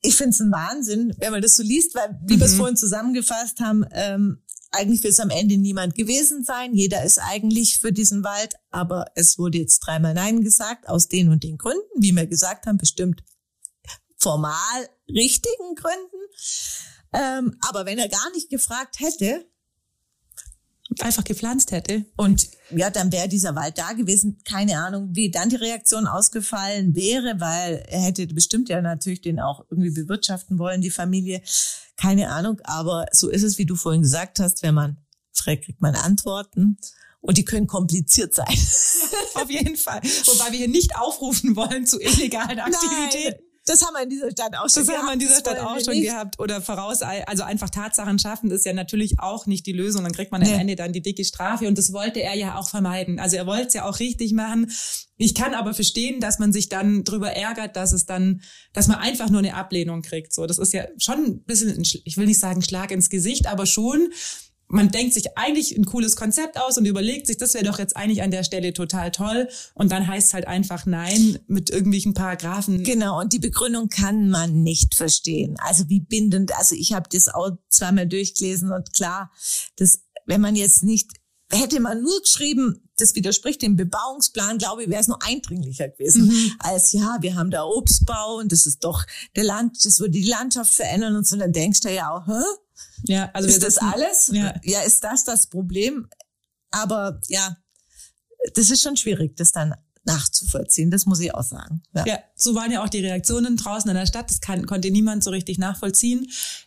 ich 0.00 0.16
finde 0.16 0.30
es 0.30 0.40
ein 0.40 0.52
Wahnsinn, 0.52 1.14
wenn 1.18 1.32
man 1.32 1.42
das 1.42 1.56
so 1.56 1.62
liest, 1.62 1.94
weil, 1.94 2.18
wie 2.24 2.36
mhm. 2.36 2.40
wir 2.40 2.46
es 2.46 2.54
vorhin 2.54 2.76
zusammengefasst 2.76 3.60
haben, 3.60 3.84
ähm, 3.92 4.42
eigentlich 4.70 5.02
will 5.02 5.10
es 5.10 5.20
am 5.20 5.30
Ende 5.30 5.56
niemand 5.56 5.94
gewesen 5.94 6.44
sein. 6.44 6.74
Jeder 6.74 7.02
ist 7.02 7.18
eigentlich 7.18 7.78
für 7.78 7.92
diesen 7.92 8.22
Wald, 8.22 8.54
aber 8.70 9.06
es 9.14 9.38
wurde 9.38 9.58
jetzt 9.58 9.80
dreimal 9.80 10.14
Nein 10.14 10.42
gesagt, 10.42 10.88
aus 10.88 11.08
den 11.08 11.30
und 11.30 11.42
den 11.42 11.56
Gründen, 11.56 11.82
wie 11.96 12.12
wir 12.12 12.26
gesagt 12.26 12.66
haben, 12.66 12.78
bestimmt 12.78 13.22
formal 14.18 14.88
richtigen 15.08 15.74
Gründen. 15.74 16.18
Ähm, 17.12 17.56
aber 17.66 17.86
wenn 17.86 17.98
er 17.98 18.08
gar 18.08 18.30
nicht 18.32 18.50
gefragt 18.50 19.00
hätte, 19.00 19.46
einfach 21.00 21.24
gepflanzt 21.24 21.72
hätte. 21.72 22.04
Und 22.16 22.48
ja, 22.70 22.90
dann 22.90 23.12
wäre 23.12 23.28
dieser 23.28 23.54
Wald 23.54 23.78
da 23.78 23.92
gewesen. 23.92 24.38
Keine 24.44 24.78
Ahnung, 24.78 25.10
wie 25.12 25.30
dann 25.30 25.50
die 25.50 25.56
Reaktion 25.56 26.06
ausgefallen 26.06 26.94
wäre, 26.94 27.40
weil 27.40 27.84
er 27.88 28.00
hätte 28.00 28.26
bestimmt 28.28 28.68
ja 28.68 28.80
natürlich 28.80 29.20
den 29.20 29.40
auch 29.40 29.64
irgendwie 29.70 29.90
bewirtschaften 29.90 30.58
wollen, 30.58 30.80
die 30.80 30.90
Familie. 30.90 31.42
Keine 31.96 32.30
Ahnung, 32.30 32.60
aber 32.64 33.06
so 33.12 33.28
ist 33.28 33.42
es, 33.42 33.58
wie 33.58 33.66
du 33.66 33.74
vorhin 33.74 34.02
gesagt 34.02 34.38
hast, 34.38 34.62
wenn 34.62 34.74
man 34.74 34.98
fragt, 35.32 35.64
kriegt 35.64 35.80
man 35.80 35.94
Antworten. 35.94 36.78
Und 37.20 37.36
die 37.36 37.44
können 37.44 37.66
kompliziert 37.66 38.34
sein. 38.34 38.46
Auf 39.34 39.50
jeden 39.50 39.76
Fall. 39.76 40.00
Wobei 40.02 40.52
wir 40.52 40.58
hier 40.58 40.68
nicht 40.68 40.96
aufrufen 40.96 41.56
wollen 41.56 41.84
zu 41.84 42.00
illegalen 42.00 42.60
Aktivitäten. 42.60 43.40
Nein. 43.40 43.47
Das 43.68 43.82
haben 43.84 43.94
wir 43.94 44.02
in 44.02 44.08
dieser 44.10 44.30
Stadt 44.30 44.56
auch 44.56 44.68
schon 44.68 44.84
das 44.84 44.86
gehabt. 44.86 44.88
Das 44.88 44.96
haben 44.98 45.06
wir 45.06 45.12
in 45.12 45.18
dieser 45.18 45.38
Stadt 45.38 45.60
auch 45.60 45.80
schon 45.80 45.94
nicht. 45.94 46.06
gehabt. 46.06 46.38
Oder 46.40 46.62
voraus, 46.62 47.02
also 47.02 47.42
einfach 47.42 47.70
Tatsachen 47.70 48.18
schaffen 48.18 48.50
ist 48.50 48.64
ja 48.64 48.72
natürlich 48.72 49.20
auch 49.20 49.46
nicht 49.46 49.66
die 49.66 49.72
Lösung. 49.72 50.04
Dann 50.04 50.12
kriegt 50.12 50.32
man 50.32 50.42
am 50.42 50.52
Ende 50.52 50.76
dann 50.76 50.92
die 50.92 51.02
dicke 51.02 51.24
Strafe. 51.24 51.68
Und 51.68 51.76
das 51.76 51.92
wollte 51.92 52.20
er 52.22 52.34
ja 52.34 52.56
auch 52.56 52.68
vermeiden. 52.68 53.18
Also 53.18 53.36
er 53.36 53.46
wollte 53.46 53.68
es 53.68 53.74
ja 53.74 53.84
auch 53.84 54.00
richtig 54.00 54.32
machen. 54.32 54.70
Ich 55.16 55.34
kann 55.34 55.54
aber 55.54 55.74
verstehen, 55.74 56.20
dass 56.20 56.38
man 56.38 56.52
sich 56.52 56.68
dann 56.68 57.04
drüber 57.04 57.32
ärgert, 57.32 57.76
dass 57.76 57.92
es 57.92 58.06
dann, 58.06 58.40
dass 58.72 58.86
man 58.86 58.98
einfach 58.98 59.30
nur 59.30 59.40
eine 59.40 59.54
Ablehnung 59.54 60.02
kriegt. 60.02 60.32
So, 60.32 60.46
das 60.46 60.58
ist 60.58 60.72
ja 60.72 60.86
schon 60.96 61.24
ein 61.24 61.42
bisschen, 61.42 61.82
ich 62.04 62.16
will 62.16 62.26
nicht 62.26 62.40
sagen 62.40 62.62
Schlag 62.62 62.90
ins 62.92 63.10
Gesicht, 63.10 63.48
aber 63.48 63.66
schon, 63.66 64.12
man 64.68 64.90
denkt 64.90 65.14
sich 65.14 65.36
eigentlich 65.36 65.76
ein 65.76 65.86
cooles 65.86 66.14
Konzept 66.14 66.60
aus 66.60 66.76
und 66.76 66.84
überlegt 66.84 67.26
sich, 67.26 67.38
das 67.38 67.54
wäre 67.54 67.64
doch 67.64 67.78
jetzt 67.78 67.96
eigentlich 67.96 68.22
an 68.22 68.30
der 68.30 68.44
Stelle 68.44 68.72
total 68.74 69.10
toll. 69.10 69.48
Und 69.74 69.90
dann 69.90 70.06
heißt 70.06 70.28
es 70.28 70.34
halt 70.34 70.46
einfach 70.46 70.84
nein 70.84 71.38
mit 71.46 71.70
irgendwelchen 71.70 72.14
Paragraphen. 72.14 72.84
Genau, 72.84 73.18
und 73.18 73.32
die 73.32 73.38
Begründung 73.38 73.88
kann 73.88 74.28
man 74.28 74.62
nicht 74.62 74.94
verstehen. 74.94 75.56
Also 75.60 75.88
wie 75.88 76.00
bindend, 76.00 76.56
also 76.56 76.74
ich 76.74 76.92
habe 76.92 77.08
das 77.10 77.28
auch 77.28 77.50
zweimal 77.70 78.06
durchgelesen 78.06 78.70
und 78.70 78.92
klar, 78.92 79.32
das, 79.76 80.02
wenn 80.26 80.42
man 80.42 80.54
jetzt 80.54 80.82
nicht, 80.82 81.12
hätte 81.50 81.80
man 81.80 82.02
nur 82.02 82.20
geschrieben, 82.20 82.82
das 82.98 83.14
widerspricht 83.14 83.62
dem 83.62 83.76
Bebauungsplan, 83.76 84.58
glaube 84.58 84.82
ich, 84.82 84.90
wäre 84.90 85.00
es 85.00 85.08
nur 85.08 85.22
eindringlicher 85.22 85.88
gewesen, 85.88 86.26
mhm. 86.26 86.52
als 86.58 86.92
ja, 86.92 87.16
wir 87.20 87.36
haben 87.36 87.50
da 87.50 87.64
Obstbau 87.64 88.36
und 88.36 88.52
das 88.52 88.66
ist 88.66 88.84
doch 88.84 89.06
der 89.34 89.44
Land, 89.44 89.82
das 89.84 89.98
würde 89.98 90.10
die 90.10 90.28
Landschaft 90.28 90.74
verändern 90.74 91.16
und 91.16 91.26
so, 91.26 91.36
dann 91.36 91.52
denkst 91.52 91.80
du 91.80 91.94
ja 91.94 92.10
auch, 92.10 92.26
hä? 92.26 92.42
Ja, 93.04 93.30
also 93.32 93.48
ist 93.48 93.62
das 93.62 93.78
alles? 93.78 94.30
Ja. 94.32 94.54
ja, 94.62 94.80
ist 94.82 95.04
das 95.04 95.24
das 95.24 95.46
Problem? 95.46 96.08
Aber 96.70 97.20
ja, 97.28 97.56
das 98.54 98.70
ist 98.70 98.82
schon 98.82 98.96
schwierig, 98.96 99.36
das 99.36 99.52
dann 99.52 99.74
nachzuvollziehen. 100.04 100.90
Das 100.90 101.06
muss 101.06 101.20
ich 101.20 101.34
auch 101.34 101.42
sagen. 101.42 101.82
Ja. 101.94 102.04
ja, 102.06 102.18
so 102.34 102.54
waren 102.54 102.70
ja 102.70 102.82
auch 102.82 102.88
die 102.88 103.00
Reaktionen 103.00 103.56
draußen 103.56 103.90
in 103.90 103.96
der 103.96 104.06
Stadt. 104.06 104.30
Das 104.30 104.40
kann, 104.40 104.66
konnte 104.66 104.90
niemand 104.90 105.24
so 105.24 105.30
richtig 105.30 105.58
nachvollziehen. 105.58 106.26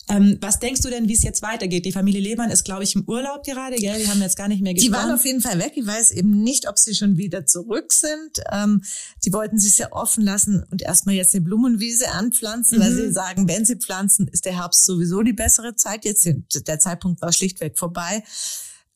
Ähm, 0.10 0.38
was 0.42 0.60
denkst 0.60 0.82
du 0.82 0.90
denn, 0.90 1.08
wie 1.08 1.14
es 1.14 1.24
jetzt 1.24 1.42
weitergeht? 1.42 1.86
Die 1.86 1.92
Familie 1.92 2.22
Lehmann 2.22 2.52
ist, 2.52 2.64
glaube 2.64 2.84
ich, 2.84 2.96
im 2.96 3.04
Urlaub 3.08 3.44
gerade, 3.44 3.76
gell? 3.78 4.00
Die 4.00 4.08
haben 4.08 4.22
jetzt 4.22 4.36
gar 4.36 4.48
nicht 4.48 4.62
mehr 4.62 4.74
gesprochen. 4.74 4.94
Die 4.94 4.98
waren 4.98 5.16
auf 5.16 5.26
jeden 5.26 5.42
Fall 5.42 5.60
weg. 5.60 5.74
Ich 5.76 5.86
weiß 5.86 6.12
eben 6.12 6.42
nicht, 6.44 6.68
ob 6.68 6.78
sie 6.78 6.94
schon 6.96 7.18
wieder 7.18 7.46
zurück 7.46 7.94
sind. 7.94 8.42
Ähm, 8.52 8.84
die 9.24 9.34
wollten 9.34 9.60
sich 9.60 9.76
sehr 9.76 9.94
offen 9.94 10.24
lassen 10.24 10.64
und 10.70 10.82
erstmal 10.82 11.16
jetzt 11.16 11.34
eine 11.34 11.44
Blumenwiese 11.44 12.12
anpflanzen, 12.12 12.78
mhm. 12.78 12.84
weil 12.84 12.92
sie 12.92 13.12
sagen, 13.12 13.48
wenn 13.48 13.66
sie 13.66 13.76
pflanzen, 13.76 14.28
ist 14.28 14.46
der 14.46 14.58
Herbst 14.58 14.86
sowieso 14.86 15.22
die 15.22 15.34
bessere 15.34 15.76
Zeit. 15.76 16.06
Jetzt 16.06 16.28
der 16.68 16.80
Zeitpunkt 16.80 17.22
war 17.22 17.32
schlichtweg 17.32 17.78
vorbei. 17.78 18.24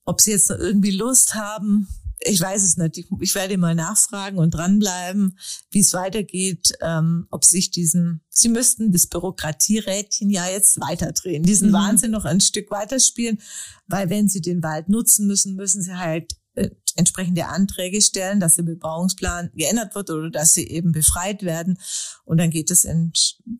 Ob 0.06 0.22
sie 0.22 0.32
jetzt 0.32 0.50
noch 0.50 0.60
irgendwie 0.60 0.92
Lust 0.92 1.34
haben, 1.34 1.88
ich 2.26 2.42
weiß 2.42 2.64
es 2.64 2.78
nicht. 2.78 2.98
Ich, 2.98 3.08
ich 3.20 3.36
werde 3.36 3.58
mal 3.58 3.76
nachfragen 3.76 4.38
und 4.38 4.52
dranbleiben, 4.52 5.38
wie 5.72 5.80
es 5.80 5.94
weitergeht, 5.94 6.74
ähm, 6.82 7.28
ob 7.30 7.46
sich 7.46 7.72
diesen, 7.72 8.22
sie 8.30 8.50
müssten 8.50 8.92
das 8.92 9.08
Bürokratierädchen 9.08 10.30
ja 10.30 10.48
jetzt 10.48 10.80
weiterdrehen, 10.82 11.44
diesen 11.44 11.70
mhm. 11.70 11.74
Wahnsinn 11.74 12.12
noch 12.12 12.26
ein 12.26 12.42
Stück 12.42 12.72
weiterspielen, 12.72 13.40
weil 13.88 14.10
wenn 14.10 14.28
sie 14.28 14.42
den 14.42 14.64
Wald 14.64 14.90
nutzen 14.90 15.28
müssen, 15.28 15.56
müssen 15.56 15.82
sie 15.82 15.96
halt 15.96 16.36
äh, 16.56 16.70
entsprechende 16.96 17.48
Anträge 17.48 18.02
stellen, 18.02 18.40
dass 18.40 18.56
der 18.56 18.64
Bebauungsplan 18.64 19.52
geändert 19.54 19.96
wird 19.96 20.10
oder 20.10 20.30
dass 20.30 20.54
sie 20.54 20.66
eben 20.66 20.94
befreit 20.94 21.44
werden. 21.44 21.78
Und 22.24 22.40
dann 22.40 22.50
geht 22.50 22.72
es, 22.72 22.86
in, 22.86 23.12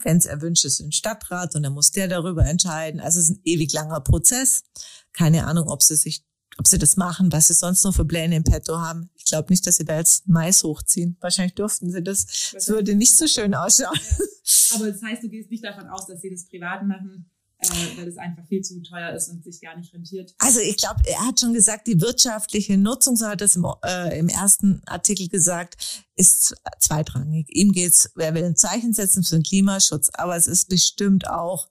wenn 0.04 0.18
es 0.18 0.26
erwünscht 0.26 0.64
ist, 0.64 0.80
in 0.80 0.88
den 0.88 0.92
Stadtrat 0.94 1.54
und 1.54 1.64
dann 1.64 1.74
muss 1.74 1.92
der 1.92 2.08
darüber 2.08 2.46
entscheiden. 2.46 3.02
Also 3.02 3.20
es 3.20 3.30
ist 3.30 3.38
ein 3.38 3.42
ewig 3.44 3.74
langer 3.74 4.00
Prozess. 4.00 4.64
Keine 5.12 5.46
Ahnung, 5.48 5.68
ob 5.68 5.84
sie 5.84 5.98
sich 5.98 6.24
ob 6.58 6.68
sie 6.68 6.78
das 6.78 6.96
machen, 6.98 7.32
was 7.32 7.48
sie 7.48 7.54
sonst 7.54 7.84
noch 7.84 7.94
für 7.94 8.06
Pläne 8.06 8.36
im 8.36 8.44
Petto 8.44 8.78
haben. 8.78 9.10
Ich 9.16 9.26
glaube 9.26 9.52
nicht, 9.52 9.66
dass 9.68 9.78
sie 9.78 9.86
da 9.86 9.98
jetzt 9.98 10.28
Mais 10.28 10.64
hochziehen. 10.64 11.18
Wahrscheinlich 11.20 11.56
durften 11.56 11.92
sie 11.92 12.02
das. 12.02 12.52
Das 12.54 12.68
würde 12.70 12.96
nicht 12.96 13.18
so 13.18 13.28
schön 13.28 13.54
ausschauen. 13.54 14.00
Ja. 14.18 14.76
Aber 14.76 14.92
das 14.92 15.02
heißt, 15.02 15.24
du 15.24 15.30
gehst 15.30 15.50
nicht 15.50 15.64
davon 15.64 15.88
aus, 15.88 16.06
dass 16.06 16.22
sie 16.22 16.30
das 16.30 16.48
privat 16.48 16.86
machen, 16.86 17.30
äh, 17.60 17.98
weil 17.98 18.06
das 18.06 18.18
einfach 18.18 18.46
viel 18.48 18.62
zu 18.62 18.82
teuer 18.82 19.14
ist 19.14 19.30
und 19.30 19.44
sich 19.44 19.60
gar 19.62 19.78
nicht 19.78 19.94
rentiert. 19.94 20.36
Also 20.38 20.60
ich 20.60 20.78
glaube, 20.78 21.02
er 21.06 21.26
hat 21.26 21.40
schon 21.40 21.54
gesagt, 21.54 21.88
die 21.88 22.00
wirtschaftliche 22.00 22.78
Nutzung, 22.78 23.16
so 23.16 23.28
hat 23.28 23.42
er 23.42 23.46
es 23.46 23.56
im, 23.56 23.66
äh, 23.84 24.18
im 24.20 24.30
ersten 24.30 24.82
Artikel 24.86 25.28
gesagt, 25.28 26.04
ist 26.16 26.56
zweitrangig. 26.80 27.48
Ihm 27.50 27.72
geht's, 27.72 28.12
wer 28.16 28.34
will 28.34 28.44
ein 28.44 28.56
Zeichen 28.56 28.94
setzen 28.94 29.24
für 29.24 29.36
den 29.36 29.44
Klimaschutz, 29.44 30.10
aber 30.14 30.36
es 30.36 30.48
ist 30.48 30.70
bestimmt 30.70 31.28
auch 31.28 31.70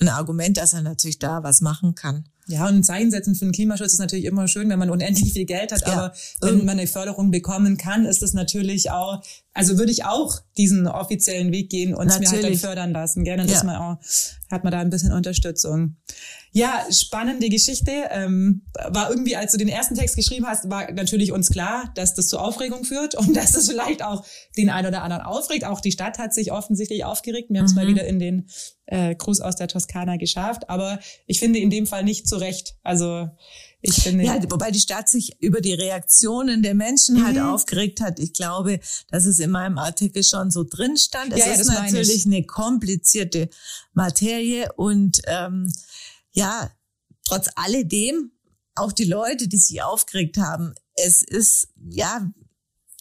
ein 0.00 0.08
Argument, 0.08 0.56
dass 0.56 0.72
er 0.72 0.82
natürlich 0.82 1.18
da 1.18 1.42
was 1.42 1.60
machen 1.60 1.94
kann. 1.94 2.26
Ja, 2.48 2.68
und 2.68 2.76
ein 2.76 2.84
Zeichen 2.84 3.10
setzen 3.10 3.34
für 3.34 3.44
den 3.44 3.52
Klimaschutz 3.52 3.94
ist 3.94 3.98
natürlich 3.98 4.24
immer 4.24 4.46
schön, 4.46 4.68
wenn 4.68 4.78
man 4.78 4.88
unendlich 4.88 5.32
viel 5.32 5.46
Geld 5.46 5.72
hat, 5.72 5.80
ja. 5.80 5.92
aber 5.92 6.14
wenn 6.40 6.58
man 6.58 6.78
eine 6.78 6.86
Förderung 6.86 7.32
bekommen 7.32 7.76
kann, 7.76 8.06
ist 8.06 8.22
das 8.22 8.34
natürlich 8.34 8.92
auch, 8.92 9.20
also 9.52 9.78
würde 9.78 9.90
ich 9.90 10.04
auch 10.04 10.38
diesen 10.56 10.86
offiziellen 10.86 11.50
Weg 11.50 11.70
gehen 11.70 11.92
und 11.92 12.06
es 12.06 12.20
mir 12.20 12.30
halt 12.30 12.44
dann 12.44 12.56
fördern 12.56 12.92
lassen. 12.92 13.24
Gerne, 13.24 13.46
ja. 13.46 13.64
man 13.64 13.76
auch, 13.76 13.96
hat 14.48 14.62
man 14.62 14.70
da 14.70 14.78
ein 14.78 14.90
bisschen 14.90 15.12
Unterstützung. 15.12 15.96
Ja, 16.56 16.86
spannende 16.90 17.50
Geschichte. 17.50 17.90
Ähm, 18.10 18.62
war 18.88 19.10
irgendwie, 19.10 19.36
als 19.36 19.52
du 19.52 19.58
den 19.58 19.68
ersten 19.68 19.94
Text 19.94 20.16
geschrieben 20.16 20.46
hast, 20.46 20.70
war 20.70 20.90
natürlich 20.90 21.30
uns 21.30 21.50
klar, 21.50 21.92
dass 21.96 22.14
das 22.14 22.28
zu 22.28 22.38
Aufregung 22.38 22.84
führt 22.84 23.14
und 23.14 23.36
dass 23.36 23.52
das 23.52 23.68
vielleicht 23.68 24.02
auch 24.02 24.24
den 24.56 24.70
einen 24.70 24.88
oder 24.88 25.02
anderen 25.02 25.22
aufregt. 25.22 25.66
Auch 25.66 25.82
die 25.82 25.92
Stadt 25.92 26.16
hat 26.18 26.32
sich 26.32 26.52
offensichtlich 26.52 27.04
aufgeregt. 27.04 27.50
Wir 27.50 27.58
haben 27.58 27.66
es 27.66 27.74
mhm. 27.74 27.82
mal 27.82 27.88
wieder 27.88 28.06
in 28.06 28.18
den 28.18 28.48
äh, 28.86 29.14
Gruß 29.14 29.42
aus 29.42 29.56
der 29.56 29.68
Toskana 29.68 30.16
geschafft. 30.16 30.70
Aber 30.70 30.98
ich 31.26 31.40
finde 31.40 31.58
in 31.58 31.68
dem 31.68 31.86
Fall 31.86 32.04
nicht 32.04 32.26
zu 32.26 32.36
Recht. 32.36 32.76
Also 32.82 33.28
ich 33.82 33.94
finde. 33.96 34.24
Ja, 34.24 34.40
wobei 34.50 34.70
die 34.70 34.78
Stadt 34.78 35.10
sich 35.10 35.36
über 35.42 35.60
die 35.60 35.74
Reaktionen 35.74 36.62
der 36.62 36.74
Menschen 36.74 37.22
halt 37.22 37.36
mhm. 37.36 37.42
halt 37.42 37.52
aufgeregt 37.52 38.00
hat. 38.00 38.18
Ich 38.18 38.32
glaube, 38.32 38.80
dass 39.10 39.26
es 39.26 39.40
in 39.40 39.50
meinem 39.50 39.76
Artikel 39.76 40.24
schon 40.24 40.50
so 40.50 40.64
drin 40.64 40.96
stand. 40.96 41.34
Es 41.34 41.40
ja, 41.40 41.52
ist 41.52 41.68
natürlich 41.68 42.24
eine 42.24 42.44
komplizierte 42.44 43.50
Materie 43.92 44.72
und 44.76 45.20
ähm, 45.26 45.70
ja, 46.36 46.70
trotz 47.24 47.48
alledem, 47.56 48.32
auch 48.74 48.92
die 48.92 49.04
Leute, 49.04 49.48
die 49.48 49.56
sich 49.56 49.82
aufgeregt 49.82 50.36
haben, 50.36 50.74
es 50.94 51.22
ist, 51.22 51.68
ja, 51.88 52.30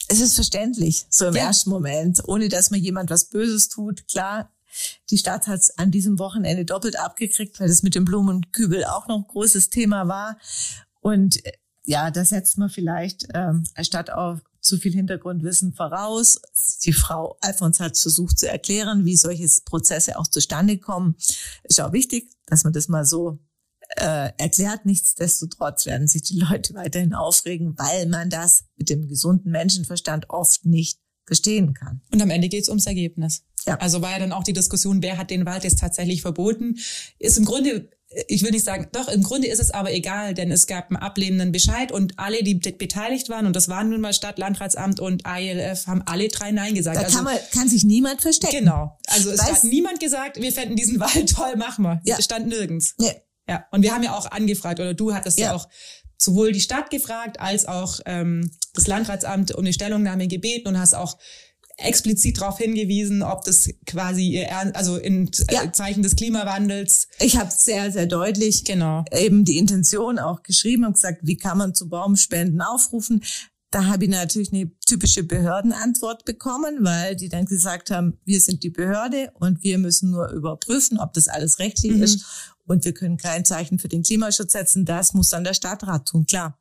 es 0.07 0.21
ist 0.21 0.35
verständlich, 0.35 1.05
so 1.09 1.27
im 1.27 1.35
ja. 1.35 1.43
ersten 1.43 1.69
Moment, 1.69 2.27
ohne 2.27 2.49
dass 2.49 2.71
mir 2.71 2.77
jemand 2.77 3.09
was 3.09 3.29
Böses 3.29 3.69
tut. 3.69 4.07
Klar, 4.07 4.51
die 5.09 5.17
Stadt 5.17 5.47
hat 5.47 5.59
es 5.59 5.77
an 5.77 5.91
diesem 5.91 6.17
Wochenende 6.17 6.65
doppelt 6.65 6.97
abgekriegt, 6.97 7.59
weil 7.59 7.67
das 7.67 7.83
mit 7.83 7.95
dem 7.95 8.05
Blumenkübel 8.05 8.85
auch 8.85 9.07
noch 9.07 9.17
ein 9.17 9.27
großes 9.27 9.69
Thema 9.69 10.07
war. 10.07 10.37
Und 11.01 11.39
ja, 11.83 12.11
da 12.11 12.25
setzt 12.25 12.57
man 12.57 12.69
vielleicht 12.69 13.27
ähm, 13.33 13.65
statt 13.81 14.09
auf 14.09 14.39
zu 14.65 14.77
viel 14.77 14.93
Hintergrundwissen 14.93 15.73
voraus. 15.73 16.41
Die 16.83 16.93
Frau 16.93 17.37
Alfons 17.41 17.79
hat 17.79 17.97
versucht 17.97 18.39
zu 18.39 18.49
erklären, 18.49 19.05
wie 19.05 19.15
solche 19.15 19.47
Prozesse 19.63 20.17
auch 20.17 20.27
zustande 20.27 20.77
kommen. 20.77 21.15
Ist 21.63 21.79
auch 21.79 21.93
wichtig, 21.93 22.31
dass 22.47 22.63
man 22.63 22.73
das 22.73 22.87
mal 22.87 23.05
so 23.05 23.39
äh, 23.97 24.31
erklärt. 24.37 24.85
Nichtsdestotrotz 24.85 25.85
werden 25.85 26.07
sich 26.07 26.23
die 26.23 26.39
Leute 26.39 26.73
weiterhin 26.73 27.13
aufregen, 27.13 27.77
weil 27.77 28.07
man 28.07 28.29
das 28.29 28.65
mit 28.75 28.89
dem 28.89 29.07
gesunden 29.07 29.51
Menschenverstand 29.51 30.29
oft 30.29 30.65
nicht 30.65 30.99
verstehen 31.25 31.73
kann. 31.73 32.01
Und 32.11 32.21
am 32.21 32.29
Ende 32.29 32.49
geht 32.49 32.63
es 32.63 32.69
ums 32.69 32.85
Ergebnis. 32.85 33.43
Ja. 33.65 33.77
Also 33.79 34.01
war 34.01 34.11
ja 34.11 34.19
dann 34.19 34.31
auch 34.31 34.43
die 34.43 34.53
Diskussion, 34.53 35.01
wer 35.01 35.17
hat 35.17 35.31
den 35.31 35.45
Wald 35.45 35.63
jetzt 35.63 35.79
tatsächlich 35.79 36.21
verboten. 36.21 36.77
Ist 37.17 37.37
im 37.37 37.45
Grunde, 37.45 37.89
ich 38.27 38.43
will 38.43 38.51
nicht 38.51 38.65
sagen, 38.65 38.87
doch, 38.91 39.07
im 39.07 39.23
Grunde 39.23 39.47
ist 39.47 39.59
es 39.59 39.71
aber 39.71 39.93
egal, 39.93 40.33
denn 40.33 40.51
es 40.51 40.67
gab 40.67 40.89
einen 40.89 40.97
ablehnenden 40.97 41.51
Bescheid 41.51 41.91
und 41.91 42.17
alle, 42.17 42.43
die 42.43 42.55
beteiligt 42.55 43.29
waren, 43.29 43.45
und 43.45 43.55
das 43.55 43.67
waren 43.67 43.89
nun 43.89 44.01
mal 44.01 44.13
Stadt, 44.13 44.37
Landratsamt 44.37 44.99
und 44.99 45.23
ILF, 45.27 45.87
haben 45.87 46.01
alle 46.05 46.27
drei 46.29 46.51
Nein 46.51 46.75
gesagt. 46.75 46.97
Da 46.97 47.01
also, 47.03 47.17
kann, 47.17 47.25
man, 47.25 47.37
kann 47.51 47.67
sich 47.69 47.83
niemand 47.83 48.21
verstecken. 48.21 48.59
Genau. 48.59 48.97
Also 49.07 49.31
es 49.31 49.39
Weiß- 49.41 49.51
hat 49.51 49.63
niemand 49.65 49.99
gesagt, 49.99 50.41
wir 50.41 50.51
fänden 50.51 50.75
diesen 50.75 50.99
Wald 50.99 51.29
toll, 51.33 51.55
mach 51.57 51.77
mal. 51.77 52.01
Ja. 52.05 52.15
Das 52.15 52.25
stand 52.25 52.47
nirgends. 52.47 52.95
Nee. 52.97 53.13
Ja, 53.47 53.65
und 53.71 53.83
wir 53.83 53.93
haben 53.93 54.03
ja 54.03 54.15
auch 54.17 54.31
angefragt, 54.31 54.79
oder 54.79 54.93
du 54.93 55.13
hattest 55.13 55.37
ja, 55.37 55.47
Ja. 55.47 55.55
auch 55.55 55.67
sowohl 56.17 56.51
die 56.51 56.61
Stadt 56.61 56.89
gefragt, 56.89 57.39
als 57.39 57.67
auch 57.67 57.99
ähm, 58.05 58.49
das 58.73 58.87
Landratsamt 58.87 59.53
um 59.53 59.59
eine 59.63 59.73
Stellungnahme 59.73 60.27
gebeten 60.27 60.69
und 60.69 60.79
hast 60.79 60.95
auch 60.95 61.17
explizit 61.77 62.39
darauf 62.39 62.57
hingewiesen, 62.57 63.21
ob 63.21 63.43
das 63.43 63.69
quasi 63.85 64.45
also 64.73 64.97
in 64.97 65.29
Ja. 65.51 65.63
äh, 65.63 65.71
Zeichen 65.71 66.03
des 66.03 66.15
Klimawandels 66.15 67.07
Ich 67.19 67.37
habe 67.37 67.51
sehr, 67.55 67.91
sehr 67.91 68.05
deutlich 68.05 68.63
genau 68.63 69.03
eben 69.11 69.43
die 69.45 69.57
Intention 69.57 70.19
auch 70.19 70.41
geschrieben 70.43 70.85
und 70.85 70.93
gesagt, 70.93 71.19
wie 71.23 71.37
kann 71.37 71.57
man 71.57 71.75
zu 71.75 71.89
Baumspenden 71.89 72.61
aufrufen. 72.61 73.23
Da 73.71 73.87
habe 73.87 74.05
ich 74.05 74.09
natürlich 74.09 74.53
eine 74.53 74.71
typische 74.87 75.23
Behördenantwort 75.23 76.23
bekommen, 76.23 76.77
weil 76.81 77.17
die 77.17 77.27
dann 77.27 77.45
gesagt 77.45 77.91
haben, 77.91 78.17
wir 78.23 78.39
sind 78.39 78.63
die 78.63 78.69
Behörde 78.69 79.31
und 79.33 79.63
wir 79.63 79.77
müssen 79.77 80.11
nur 80.11 80.29
überprüfen, 80.29 80.97
ob 80.97 81.11
das 81.13 81.27
alles 81.27 81.59
rechtlich 81.59 81.91
Mhm. 81.93 82.03
ist 82.03 82.25
und 82.65 82.85
wir 82.85 82.93
können 82.93 83.17
kein 83.17 83.43
Zeichen 83.43 83.77
für 83.79 83.89
den 83.89 84.03
Klimaschutz 84.03 84.53
setzen. 84.53 84.85
Das 84.85 85.13
muss 85.13 85.29
dann 85.29 85.43
der 85.43 85.53
Stadtrat 85.53 86.07
tun, 86.07 86.25
klar. 86.25 86.57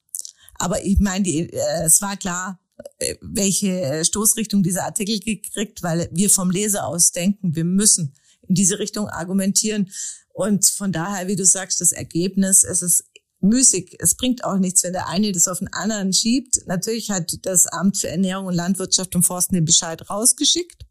Aber 0.58 0.84
ich 0.84 0.98
meine, 0.98 1.22
die, 1.22 1.50
äh, 1.52 1.82
es 1.84 2.00
war 2.02 2.16
klar, 2.16 2.58
welche 3.20 3.80
äh, 3.80 4.04
Stoßrichtung 4.04 4.62
dieser 4.62 4.84
Artikel 4.84 5.20
gekriegt, 5.20 5.82
weil 5.82 6.08
wir 6.12 6.30
vom 6.30 6.50
Leser 6.50 6.86
aus 6.86 7.12
denken, 7.12 7.54
wir 7.54 7.64
müssen 7.64 8.14
in 8.48 8.54
diese 8.54 8.78
Richtung 8.78 9.08
argumentieren. 9.08 9.90
Und 10.32 10.66
von 10.66 10.92
daher, 10.92 11.28
wie 11.28 11.36
du 11.36 11.46
sagst, 11.46 11.80
das 11.80 11.92
Ergebnis, 11.92 12.64
es 12.64 12.82
ist 12.82 13.04
müßig. 13.40 13.96
Es 14.00 14.16
bringt 14.16 14.44
auch 14.44 14.58
nichts, 14.58 14.82
wenn 14.82 14.92
der 14.92 15.08
eine 15.08 15.30
das 15.32 15.48
auf 15.48 15.58
den 15.58 15.72
anderen 15.72 16.12
schiebt. 16.12 16.66
Natürlich 16.66 17.10
hat 17.10 17.38
das 17.42 17.66
Amt 17.66 17.98
für 17.98 18.08
Ernährung 18.08 18.46
und 18.46 18.54
Landwirtschaft 18.54 19.14
und 19.14 19.22
Forsten 19.22 19.54
den 19.54 19.64
Bescheid 19.64 20.10
rausgeschickt. 20.10 20.84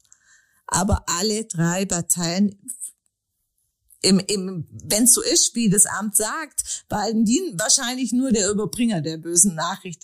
Aber 0.67 1.03
alle 1.07 1.45
drei 1.45 1.85
Parteien, 1.85 2.57
im, 4.01 4.19
im, 4.19 4.67
wenn 4.85 5.03
es 5.03 5.13
so 5.13 5.21
ist, 5.21 5.55
wie 5.55 5.69
das 5.69 5.85
Amt 5.85 6.15
sagt, 6.15 6.85
waren 6.89 7.25
die 7.25 7.41
wahrscheinlich 7.55 8.11
nur 8.11 8.31
der 8.31 8.49
Überbringer 8.49 9.01
der 9.01 9.17
bösen 9.17 9.55
Nachricht. 9.55 10.03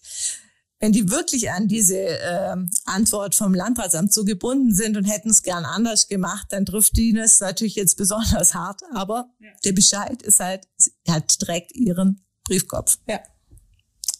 Wenn 0.79 0.91
die 0.93 1.09
wirklich 1.11 1.51
an 1.51 1.67
diese 1.67 1.97
ähm, 1.97 2.69
Antwort 2.85 3.35
vom 3.35 3.53
Landratsamt 3.53 4.13
so 4.13 4.23
gebunden 4.23 4.73
sind 4.73 4.95
und 4.95 5.03
hätten 5.05 5.29
es 5.29 5.43
gern 5.43 5.65
anders 5.65 6.07
gemacht, 6.07 6.47
dann 6.51 6.65
trifft 6.65 6.95
die 6.95 7.11
das 7.13 7.39
natürlich 7.41 7.75
jetzt 7.75 7.97
besonders 7.97 8.53
hart. 8.53 8.81
Aber 8.93 9.29
der 9.65 9.73
Bescheid 9.73 10.21
ist 10.21 10.39
halt, 10.39 10.67
hat 11.07 11.37
trägt 11.39 11.75
ihren 11.75 12.25
Briefkopf. 12.45 12.97
ja 13.07 13.19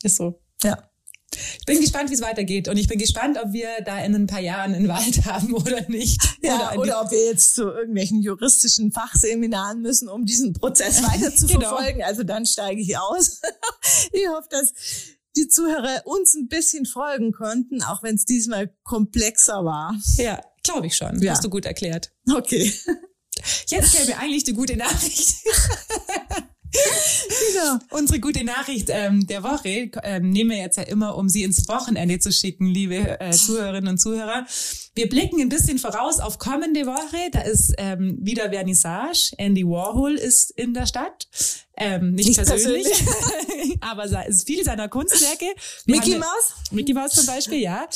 ist 0.03 0.15
so. 0.17 0.41
Ja. 0.63 0.83
Ich 1.59 1.65
bin 1.65 1.79
gespannt, 1.79 2.09
wie 2.09 2.13
es 2.15 2.21
weitergeht 2.21 2.67
und 2.69 2.77
ich 2.77 2.87
bin 2.87 2.97
gespannt, 2.97 3.37
ob 3.43 3.51
wir 3.53 3.67
da 3.85 3.99
in 4.03 4.15
ein 4.15 4.27
paar 4.27 4.39
Jahren 4.39 4.73
einen 4.73 4.87
Wald 4.87 5.25
haben 5.25 5.53
oder 5.53 5.87
nicht. 5.89 6.19
Ja, 6.41 6.71
oder, 6.73 6.83
die- 6.83 6.91
ob 7.05 7.11
wir 7.11 7.25
jetzt 7.25 7.55
zu 7.55 7.63
irgendwelchen 7.69 8.21
juristischen 8.21 8.91
Fachseminaren 8.93 9.81
müssen, 9.81 10.07
um 10.09 10.25
diesen 10.25 10.53
Prozess 10.53 11.03
weiter 11.07 11.35
zu 11.35 11.47
Genau. 11.47 11.69
verfolgen. 11.75 12.01
Also 12.03 12.23
dann 12.23 12.45
steige 12.45 12.81
ich 12.81 12.97
aus. 12.97 13.41
ich 14.13 14.27
hoffe, 14.29 14.47
dass 14.49 14.73
die 15.35 15.47
Zuhörer 15.47 16.01
uns 16.05 16.35
ein 16.35 16.47
bisschen 16.47 16.85
folgen 16.85 17.31
konnten, 17.31 17.83
auch 17.83 18.03
wenn 18.03 18.15
es 18.15 18.25
diesmal 18.25 18.73
komplexer 18.83 19.63
war. 19.65 19.95
ja, 20.17 20.41
glaube 20.63 20.87
ich 20.87 20.95
schon. 20.95 21.21
Ja. 21.21 21.31
Hast 21.33 21.43
du 21.43 21.49
gut 21.49 21.65
erklärt. 21.65 22.11
Okay. 22.31 22.73
Jetzt 23.67 23.95
käme 23.95 24.17
eigentlich 24.17 24.43
die 24.43 24.53
gute 24.53 24.75
Nachricht. 24.75 25.35
Genau. 26.71 27.79
Unsere 27.97 28.19
gute 28.19 28.43
Nachricht 28.43 28.89
ähm, 28.91 29.25
der 29.27 29.43
Woche 29.43 29.89
ähm, 30.03 30.29
nehmen 30.29 30.51
wir 30.51 30.57
jetzt 30.57 30.77
ja 30.77 30.83
immer, 30.83 31.15
um 31.15 31.29
sie 31.29 31.43
ins 31.43 31.67
Wochenende 31.67 32.19
zu 32.19 32.31
schicken, 32.31 32.67
liebe 32.67 33.19
äh, 33.19 33.31
Zuhörerinnen 33.31 33.89
und 33.89 33.97
Zuhörer. 33.97 34.45
Wir 34.95 35.07
blicken 35.09 35.39
ein 35.41 35.49
bisschen 35.49 35.79
voraus 35.79 36.19
auf 36.19 36.37
kommende 36.39 36.85
Woche. 36.85 37.29
Da 37.31 37.41
ist 37.41 37.73
ähm, 37.77 38.17
wieder 38.21 38.49
Vernissage. 38.49 39.31
Andy 39.37 39.65
Warhol 39.65 40.15
ist 40.15 40.51
in 40.51 40.73
der 40.73 40.85
Stadt. 40.85 41.27
Ähm, 41.77 42.11
nicht, 42.11 42.27
Nicht 42.27 42.43
persönlich, 42.45 42.87
aber 43.79 44.03
es 44.03 44.11
ist 44.27 44.45
viele 44.47 44.65
seiner 44.65 44.89
Kunstwerke. 44.89 45.45
Wir 45.85 45.95
Mickey 45.95 46.11
haben- 46.11 46.19
Mouse? 46.19 46.53
Mickey 46.71 46.93
Mouse 46.93 47.11
zum 47.13 47.25
Beispiel, 47.25 47.59
ja. 47.59 47.87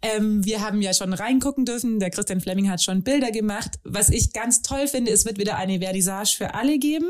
Ähm, 0.00 0.44
wir 0.44 0.60
haben 0.60 0.80
ja 0.80 0.94
schon 0.94 1.12
reingucken 1.12 1.64
dürfen. 1.64 1.98
Der 1.98 2.10
Christian 2.10 2.40
Fleming 2.40 2.70
hat 2.70 2.82
schon 2.82 3.02
Bilder 3.02 3.32
gemacht. 3.32 3.80
Was 3.82 4.10
ich 4.10 4.32
ganz 4.32 4.62
toll 4.62 4.86
finde, 4.86 5.10
es 5.10 5.24
wird 5.24 5.38
wieder 5.38 5.56
eine 5.56 5.80
Vernissage 5.80 6.36
für 6.38 6.54
alle 6.54 6.78
geben. 6.78 7.08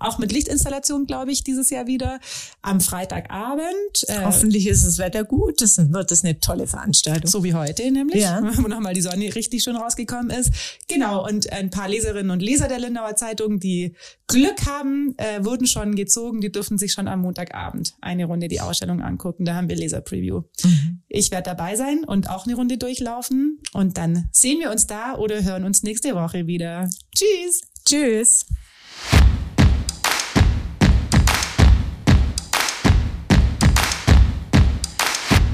Auch 0.00 0.18
mit 0.18 0.32
Lichtinstallation, 0.32 1.06
glaube 1.06 1.30
ich, 1.30 1.44
dieses 1.44 1.70
Jahr 1.70 1.86
wieder. 1.86 2.18
Am 2.62 2.80
Freitagabend. 2.80 4.04
Äh, 4.08 4.24
Hoffentlich 4.24 4.66
ist 4.66 4.84
das 4.86 4.98
Wetter 4.98 5.24
gut. 5.24 5.60
Das 5.60 5.78
wird 5.78 6.10
das 6.10 6.24
eine 6.24 6.40
tolle 6.40 6.66
Veranstaltung. 6.66 7.30
so 7.30 7.44
wie 7.44 7.54
heute 7.54 7.88
nämlich, 7.90 8.22
Ja. 8.22 8.40
wo 8.56 8.66
nochmal 8.68 8.94
die 8.94 9.02
Sonne 9.02 9.34
richtig 9.34 9.62
schön 9.62 9.76
rausgekommen 9.76 10.30
ist. 10.30 10.50
Genau, 10.88 11.24
und 11.26 11.52
ein 11.52 11.70
paar 11.70 11.88
Leserinnen 11.88 12.30
und 12.30 12.40
Leser 12.40 12.66
der 12.66 12.78
Lindauer 12.78 13.14
Zeitung, 13.16 13.60
die 13.60 13.94
Glück 14.26 14.66
haben, 14.66 15.14
äh, 15.18 15.44
wurden 15.44 15.66
schon 15.66 15.94
gezogen. 15.94 16.40
Die 16.40 16.50
dürfen 16.50 16.78
sich 16.78 16.92
schon 16.92 17.06
am 17.08 17.20
Montagabend 17.20 17.94
eine 18.00 18.24
Runde 18.24 18.48
die 18.48 18.60
Ausstellung 18.60 19.02
angucken. 19.02 19.44
Da 19.44 19.54
haben 19.54 19.68
wir 19.68 19.76
Leser-Preview. 19.76 20.42
Ich 21.08 21.30
werde 21.30 21.50
dabei 21.50 21.76
sein 21.76 22.04
und 22.04 22.30
auch 22.30 22.46
eine 22.46 22.54
Runde 22.54 22.78
durchlaufen. 22.78 23.58
Und 23.72 23.98
dann 23.98 24.28
sehen 24.32 24.60
wir 24.60 24.70
uns 24.70 24.86
da 24.86 25.16
oder 25.16 25.42
hören 25.44 25.64
uns 25.64 25.82
nächste 25.82 26.14
Woche 26.14 26.46
wieder. 26.46 26.88
Tschüss! 27.14 27.60
Tschüss. 27.84 28.46